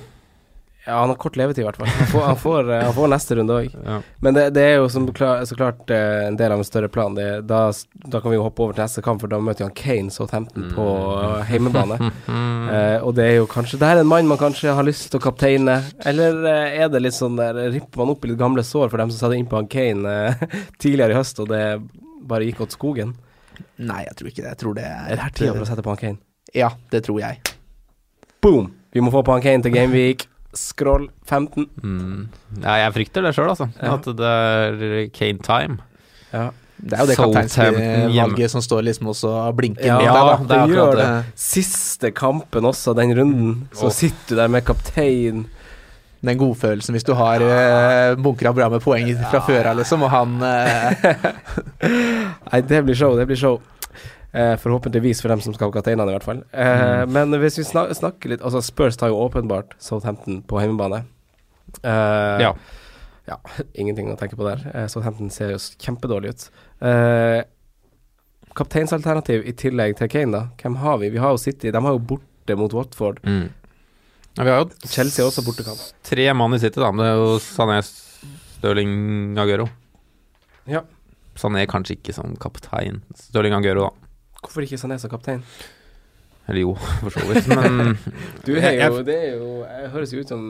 Ja, 0.87 0.99
han 1.01 1.09
har 1.09 1.17
kort 1.17 1.37
levetid, 1.37 1.63
i 1.63 1.65
hvert 1.65 1.79
fall. 1.81 1.89
Han 1.89 2.09
får, 2.11 2.23
han 2.29 2.37
får, 2.37 2.71
eh, 2.75 2.83
han 2.85 2.95
får 2.95 3.09
neste 3.09 3.37
runde 3.39 3.55
òg. 3.57 3.77
Ja. 3.87 3.95
Men 4.21 4.37
det, 4.37 4.43
det 4.53 4.65
er 4.69 4.75
jo 4.77 4.89
som 4.93 5.07
klar, 5.17 5.41
så 5.49 5.57
klart 5.57 5.89
eh, 5.91 6.27
en 6.27 6.37
del 6.37 6.53
av 6.53 6.61
en 6.61 6.67
større 6.69 6.91
plan. 6.93 7.15
Det, 7.17 7.29
da, 7.49 7.61
da 8.05 8.21
kan 8.21 8.33
vi 8.33 8.37
jo 8.37 8.45
hoppe 8.45 8.67
over 8.67 8.77
til 8.77 8.85
neste 8.85 9.05
kamp, 9.05 9.23
for 9.23 9.33
da 9.33 9.39
møter 9.41 9.65
han 9.65 9.73
Kane 9.79 10.13
Southampton 10.13 10.69
på 10.77 10.89
heimebane. 11.49 12.01
hjemmebane. 12.01 12.13
Eh, 12.65 13.03
og 13.05 13.13
det 13.15 13.25
er 13.29 13.35
jo 13.37 13.45
kanskje 13.47 13.77
Det 13.77 13.87
her 13.87 13.99
er 13.99 14.03
en 14.03 14.09
mann 14.09 14.27
man 14.27 14.39
kanskje 14.41 14.73
har 14.75 14.87
lyst 14.87 15.11
til 15.13 15.21
å 15.21 15.23
kapteine. 15.23 15.75
Eller 16.09 16.39
eh, 16.49 16.79
er 16.83 16.89
det 16.91 17.03
litt 17.05 17.15
sånn 17.15 17.37
der 17.37 17.59
Ripper 17.75 18.01
man 18.01 18.15
opp 18.15 18.25
i 18.25 18.31
litt 18.31 18.41
gamle 18.41 18.65
sår 18.65 18.89
for 18.89 19.03
dem 19.03 19.13
som 19.13 19.21
satte 19.21 19.37
inn 19.37 19.49
på 19.51 19.59
han 19.61 19.69
Kane 19.71 20.15
eh, 20.33 20.45
tidligere 20.83 21.13
i 21.13 21.19
høst, 21.19 21.43
og 21.45 21.51
det 21.53 21.61
bare 22.25 22.49
gikk 22.49 22.65
åt 22.65 22.75
skogen? 22.75 23.13
Nei, 23.77 24.01
jeg 24.09 24.17
tror 24.19 24.31
ikke 24.33 24.43
det. 24.43 24.49
Jeg 24.55 24.61
tror 24.65 24.79
det 24.81 24.87
Er 24.89 25.13
det 25.13 25.23
her 25.27 25.37
tida 25.37 25.53
for 25.53 25.67
å 25.67 25.69
sette 25.69 25.85
på 25.85 25.93
han 25.93 26.01
Kane? 26.01 26.23
Ja, 26.57 26.73
det 26.91 27.05
tror 27.07 27.21
jeg. 27.21 27.41
Boom! 28.43 28.73
Vi 28.95 29.05
må 29.05 29.13
få 29.13 29.23
på 29.27 29.37
han 29.37 29.45
Kane 29.45 29.63
til 29.63 29.77
Gameweek. 29.77 30.27
Scroll 30.59 31.09
15. 31.29 31.69
Mm. 31.83 32.29
Ja, 32.63 32.77
jeg 32.85 32.95
frykter 32.99 33.27
det 33.27 33.35
sjøl, 33.37 33.51
altså. 33.53 33.71
Ja. 33.81 33.97
At 33.97 34.07
det 34.19 34.35
er 34.35 35.09
Kane 35.15 35.43
time. 35.45 35.81
Ja. 36.35 36.51
Det 36.85 36.97
er 36.99 37.05
jo 37.05 37.09
det 37.09 37.17
kapteinsvalget 37.17 38.51
som 38.51 38.63
står 38.65 38.83
liksom 38.89 39.09
også 39.13 39.31
og 39.31 39.57
blinker 39.57 39.87
Ja, 39.87 39.99
deg, 40.03 40.09
da. 40.11 40.33
det 40.49 40.57
er 40.57 40.73
gjør 40.73 40.81
akkurat 40.83 40.99
det. 40.99 41.05
det. 41.07 41.43
Siste 41.45 42.11
kampen 42.13 42.67
også, 42.69 42.95
den 42.99 43.15
runden. 43.17 43.53
Så 43.73 43.89
oh. 43.89 43.95
sitter 43.95 44.35
du 44.35 44.41
der 44.43 44.51
med 44.53 44.67
kaptein. 44.67 45.45
Den 46.25 46.41
godfølelsen 46.41 46.97
hvis 46.97 47.05
du 47.05 47.13
har 47.19 47.43
uh, 47.45 48.17
bunkra 48.21 48.53
bra 48.57 48.71
med 48.73 48.83
poeng 48.85 49.11
fra 49.29 49.43
før 49.45 49.71
av, 49.71 49.77
liksom, 49.77 50.07
og 50.07 50.13
han 50.13 50.39
eh, 50.41 51.05
Nei, 52.49 52.61
det 52.65 52.81
blir 52.87 52.97
show, 52.97 53.13
det 53.19 53.27
blir 53.29 53.39
show. 53.39 53.59
Eh, 54.35 54.57
forhåpentligvis 54.59 55.21
for 55.23 55.31
dem 55.31 55.41
som 55.45 55.55
skal 55.55 55.71
ha 55.71 55.75
kateinene 55.77 56.11
i 56.11 56.17
hvert 56.17 56.27
fall. 56.27 56.41
Eh, 56.51 57.05
Men 57.07 57.31
hvis 57.39 57.59
vi 57.61 57.65
snak 57.69 57.93
snakker 57.95 58.33
litt 58.35 58.43
Altså, 58.43 58.59
Spurs 58.67 58.97
tar 58.99 59.13
jo 59.13 59.21
åpenbart 59.23 59.77
Southampton 59.79 60.41
på 60.43 60.59
hjemmebane. 60.61 61.05
Eh, 61.85 62.41
Ja. 62.43 62.51
ja. 63.31 63.37
Ingenting 63.79 64.11
å 64.11 64.17
tenke 64.19 64.35
på 64.37 64.43
der. 64.49 64.65
Eh, 64.75 64.87
Southampton 64.91 65.31
ser 65.31 65.55
jo 65.55 65.59
kjempedårlig 65.79 66.35
ut. 66.35 66.49
Eh, 66.83 67.45
kapteinsalternativ 68.55 69.47
i 69.47 69.53
tillegg 69.59 69.97
til 69.99 70.09
Kane, 70.13 70.33
da. 70.35 70.43
Hvem 70.63 70.77
har 70.83 70.99
vi? 71.03 71.09
Vi 71.15 71.19
har 71.23 71.35
jo 71.35 71.41
City. 71.43 71.71
De 71.75 71.81
har 71.83 71.95
jo 71.97 72.03
borte 72.15 72.57
mot 72.59 72.73
Watford. 72.75 73.21
Mm. 73.27 73.49
Ja, 74.37 74.43
vi 74.45 74.51
har 74.51 74.65
jo 74.65 74.71
Chelsea 74.91 75.25
også 75.27 75.45
bortekamp. 75.47 75.79
tre 76.03 76.27
mann 76.35 76.55
i 76.55 76.59
City, 76.63 76.81
da. 76.83 76.91
Men 76.93 77.05
det 77.05 77.13
er 77.13 77.21
jo 77.23 77.39
Sané, 77.43 77.79
Stirling, 78.59 79.37
Aguero. 79.39 79.69
Ja. 80.71 80.83
Sané 81.39 81.67
kanskje 81.71 81.97
ikke 81.99 82.15
som 82.15 82.35
kaptein. 82.43 83.03
Stirling 83.15 83.55
Aguero, 83.55 83.89
da. 83.91 84.04
Hvorfor 84.45 84.67
ikke 84.67 84.79
Sané 84.81 84.99
som 85.01 85.13
kaptein? 85.13 85.43
Eller 86.49 86.61
jo, 86.61 86.75
for 87.01 87.15
så 87.15 87.25
vidt. 87.29 87.49
Men 87.49 87.97
Du 88.47 88.53
er 88.59 88.77
jo, 88.83 89.01
det 89.07 89.17
er 89.17 89.39
jo 89.39 89.51
Jeg 89.65 89.93
høres 89.95 90.13
jo 90.13 90.21
ut 90.21 90.33
som 90.35 90.43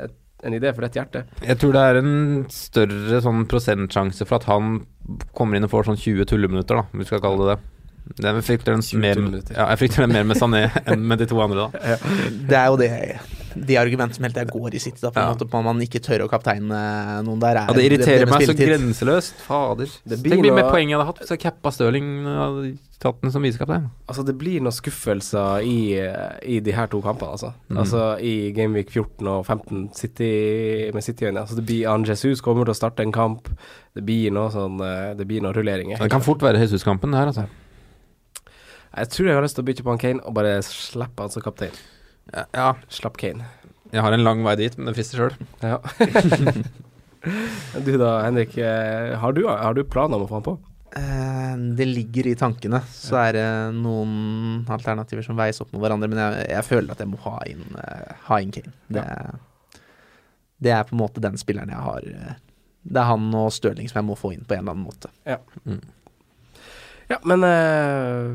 et, 0.00 0.14
en 0.48 0.56
idé 0.56 0.72
for 0.72 0.86
ditt 0.86 0.96
hjerte. 0.96 1.26
jeg 1.44 1.58
tror 1.60 1.76
det 1.76 1.82
er 1.90 1.98
en 2.00 2.14
større 2.54 3.20
sånn 3.20 3.44
prosentsjanse 3.50 4.24
for 4.24 4.40
at 4.40 4.48
han 4.48 4.78
kommer 5.36 5.58
inn 5.58 5.68
og 5.68 5.74
får 5.74 5.90
sånn 5.90 6.00
20 6.00 6.30
tulleminutter, 6.30 6.80
da, 6.80 6.86
om 6.88 7.02
vi 7.02 7.08
skal 7.08 7.20
kalle 7.20 7.44
det 7.44 7.58
det. 7.58 7.60
Det 8.16 8.30
jeg 8.30 8.46
frykter 8.46 8.74
den 8.74 9.02
mer, 9.02 9.20
ja, 9.52 9.66
jeg 9.74 9.82
frykter 9.82 10.06
den 10.06 10.14
mer 10.16 10.24
med 10.26 10.40
Sané 10.40 10.62
enn 10.88 11.04
med 11.06 11.20
de 11.20 11.28
to 11.30 11.38
andre, 11.44 11.68
da. 11.68 11.98
Det 12.48 12.56
er 12.58 12.72
jo 12.72 12.80
det 12.80 12.90
de 13.54 13.78
argumentene 13.80 14.16
som 14.16 14.26
helt 14.26 14.36
der 14.36 14.50
går 14.50 14.76
i 14.76 14.82
City, 14.82 15.00
da, 15.02 15.10
på 15.14 15.22
en 15.22 15.32
måte 15.32 15.48
på 15.50 15.60
at 15.60 15.66
man 15.66 15.80
ikke 15.84 16.02
tør 16.04 16.26
å 16.26 16.28
kapteine 16.30 16.82
noen 17.26 17.40
der. 17.42 17.62
Er 17.62 17.70
Ja, 17.70 17.76
det 17.76 17.86
irriterer 17.88 18.28
med 18.28 18.36
meg 18.36 18.46
så 18.50 18.56
grenseløst. 18.58 19.42
Fader. 19.46 19.90
Det 20.04 20.20
blir 20.22 20.36
Tenk 20.36 20.46
hvor 20.46 20.60
mye 20.60 20.70
poeng 20.70 20.92
jeg 20.92 20.98
hadde 20.98 21.08
hatt 21.10 21.20
hvis 21.22 21.34
jeg 21.34 21.42
cappa 21.42 21.72
Stirling 21.74 22.10
og 22.30 22.60
tatt 23.00 23.22
den 23.24 23.32
som 23.32 23.44
visekaptein. 23.44 23.86
Altså, 24.10 24.24
det 24.28 24.34
blir 24.38 24.60
noen 24.60 24.76
skuffelser 24.76 25.64
i, 25.64 25.78
i 26.44 26.58
de 26.60 26.74
her 26.76 26.90
to 26.92 27.00
kampene, 27.04 27.32
altså. 27.38 27.54
Mm. 27.70 27.78
Altså 27.82 28.02
i 28.20 28.34
Gameweek 28.56 28.92
14 28.92 29.30
og 29.30 29.46
15 29.46 29.86
City, 29.96 30.32
med 30.94 31.06
City-øyne. 31.06 31.40
Altså, 31.40 31.56
det 31.56 31.64
blir 31.68 31.88
An 31.90 32.04
Jesus 32.06 32.44
kommer 32.44 32.68
til 32.68 32.76
å 32.76 32.80
starte 32.80 33.06
en 33.06 33.14
kamp. 33.14 33.48
Det 33.96 34.04
blir 34.06 34.30
noe 34.34 34.52
sånn 34.54 34.78
eh, 34.84 35.16
Det 35.18 35.26
blir 35.26 35.42
noen 35.42 35.56
rulleringer. 35.56 35.98
Det 35.98 36.12
kan 36.12 36.22
fort 36.22 36.44
være 36.44 36.60
Jesus-kampen, 36.60 37.10
det 37.10 37.22
her, 37.22 37.32
altså. 37.32 37.48
Jeg 38.90 39.08
tror 39.14 39.28
jeg 39.28 39.38
har 39.38 39.44
lyst 39.46 39.56
til 39.56 39.64
å 39.64 39.68
bytte 39.70 39.86
på 39.86 39.92
han 39.94 40.02
Kane 40.02 40.22
og 40.26 40.34
bare 40.34 40.58
slippe 40.66 41.24
han 41.24 41.32
som 41.32 41.44
kaptein. 41.44 41.74
Ja, 42.32 42.44
ja, 42.54 42.68
Slapp 42.88 43.16
Kane. 43.20 43.44
jeg 43.90 44.02
har 44.04 44.12
en 44.14 44.22
lang 44.24 44.42
vei 44.46 44.56
dit, 44.60 44.76
men 44.78 44.86
det 44.90 44.94
frister 44.98 45.18
sjøl. 45.18 45.34
Ja. 45.62 45.78
du 47.84 47.92
da, 48.00 48.10
Henrik. 48.24 48.56
eh, 48.58 49.14
Har 49.18 49.32
du, 49.36 49.46
har 49.48 49.74
du 49.74 49.82
planer 49.84 50.16
om 50.20 50.24
å 50.26 50.30
få 50.30 50.38
han 50.38 50.46
på? 50.46 50.54
Eh, 50.96 51.56
det 51.78 51.86
ligger 51.90 52.26
i 52.30 52.34
tankene. 52.38 52.80
Så 52.90 53.18
er 53.20 53.36
det 53.36 53.46
noen 53.76 54.64
alternativer 54.70 55.26
som 55.26 55.38
veies 55.38 55.60
opp 55.62 55.72
mot 55.74 55.82
hverandre, 55.84 56.08
men 56.10 56.18
jeg, 56.22 56.46
jeg 56.54 56.66
føler 56.70 56.94
at 56.94 57.02
jeg 57.04 57.10
må 57.12 57.20
ha 57.26 57.36
inn, 57.50 57.66
eh, 57.82 58.14
ha 58.28 58.40
inn 58.42 58.54
Kane. 58.54 58.72
Det, 58.90 59.04
det 60.60 60.72
er 60.76 60.86
på 60.88 60.94
en 60.96 61.02
måte 61.02 61.22
den 61.24 61.38
spilleren 61.40 61.70
jeg 61.72 61.80
har 61.80 62.04
Det 62.04 62.98
er 63.00 63.06
han 63.10 63.30
og 63.38 63.50
Stirling 63.54 63.88
som 63.90 64.00
jeg 64.02 64.08
må 64.10 64.16
få 64.18 64.32
inn 64.36 64.42
på 64.46 64.54
en 64.56 64.62
eller 64.64 64.76
annen 64.76 64.86
måte. 64.88 65.10
Ja, 67.10 67.18
men 67.26 67.42
eh, 67.42 68.34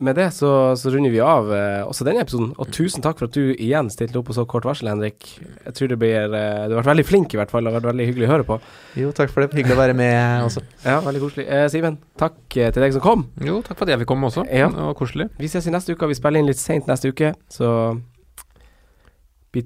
med 0.00 0.16
det 0.16 0.30
så, 0.32 0.50
så 0.80 0.90
runder 0.92 1.12
vi 1.12 1.20
av 1.20 1.50
eh, 1.52 1.82
også 1.84 2.06
denne 2.08 2.22
episoden. 2.24 2.54
Og 2.60 2.70
tusen 2.72 3.04
takk 3.04 3.18
for 3.20 3.28
at 3.28 3.36
du 3.36 3.52
igjen 3.52 3.90
stilte 3.92 4.20
opp 4.20 4.30
på 4.30 4.36
så 4.36 4.46
kort 4.48 4.64
varsel, 4.68 4.88
Henrik. 4.88 5.26
Jeg 5.66 5.76
tror 5.76 5.90
det 5.92 5.98
blir 6.00 6.36
eh, 6.36 6.62
Du 6.70 6.74
har 6.74 6.80
vært 6.80 6.90
veldig 6.94 7.06
flink, 7.08 7.34
i 7.36 7.40
hvert 7.40 7.52
fall. 7.52 7.66
Det 7.66 7.72
har 7.72 7.78
vært 7.78 7.90
veldig 7.90 8.06
hyggelig 8.08 8.28
å 8.28 8.32
høre 8.32 8.46
på. 8.48 8.58
Jo, 9.00 9.10
takk 9.16 9.32
for 9.34 9.44
det. 9.44 9.50
Hyggelig 9.58 9.76
å 9.76 9.80
være 9.82 9.96
med 9.98 10.46
også. 10.46 10.64
Ja, 10.86 10.96
veldig 11.04 11.22
koselig. 11.26 11.46
Eh, 11.52 11.66
Simen, 11.72 12.00
takk 12.20 12.40
eh, 12.56 12.72
til 12.72 12.86
deg 12.86 12.96
som 12.96 13.04
kom. 13.04 13.26
Jo, 13.44 13.60
takk 13.66 13.76
for 13.76 13.84
at 13.86 13.94
jeg 13.94 14.02
fikk 14.04 14.12
komme 14.14 14.30
også. 14.32 14.46
Ja. 14.48 14.70
Det 14.72 14.88
var 14.88 14.96
koselig. 14.98 15.28
Vi 15.40 15.52
ses 15.52 15.68
i 15.68 15.76
neste 15.76 15.96
uke. 15.96 16.08
Vi 16.10 16.18
spiller 16.18 16.40
inn 16.40 16.48
litt 16.48 16.62
seint 16.62 16.88
neste 16.90 17.12
uke, 17.12 17.34
så 17.52 17.74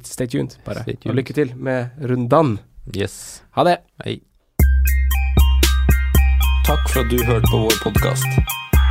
stay 0.08 0.26
tuned, 0.26 0.58
bare. 0.66 0.82
Stay 0.82 0.98
tuned. 0.98 1.12
Og 1.12 1.18
lykke 1.20 1.36
til 1.36 1.54
med 1.54 1.94
rundene. 2.02 2.58
Yes. 2.90 3.44
Ha 3.54 3.64
det. 3.70 3.78
Hei. 4.04 4.18
Takk 6.64 6.84
for 6.90 7.04
at 7.04 7.10
du 7.12 7.20
hørte 7.22 7.48
på 7.52 7.64
vår 7.68 7.80
podkast. 7.84 8.63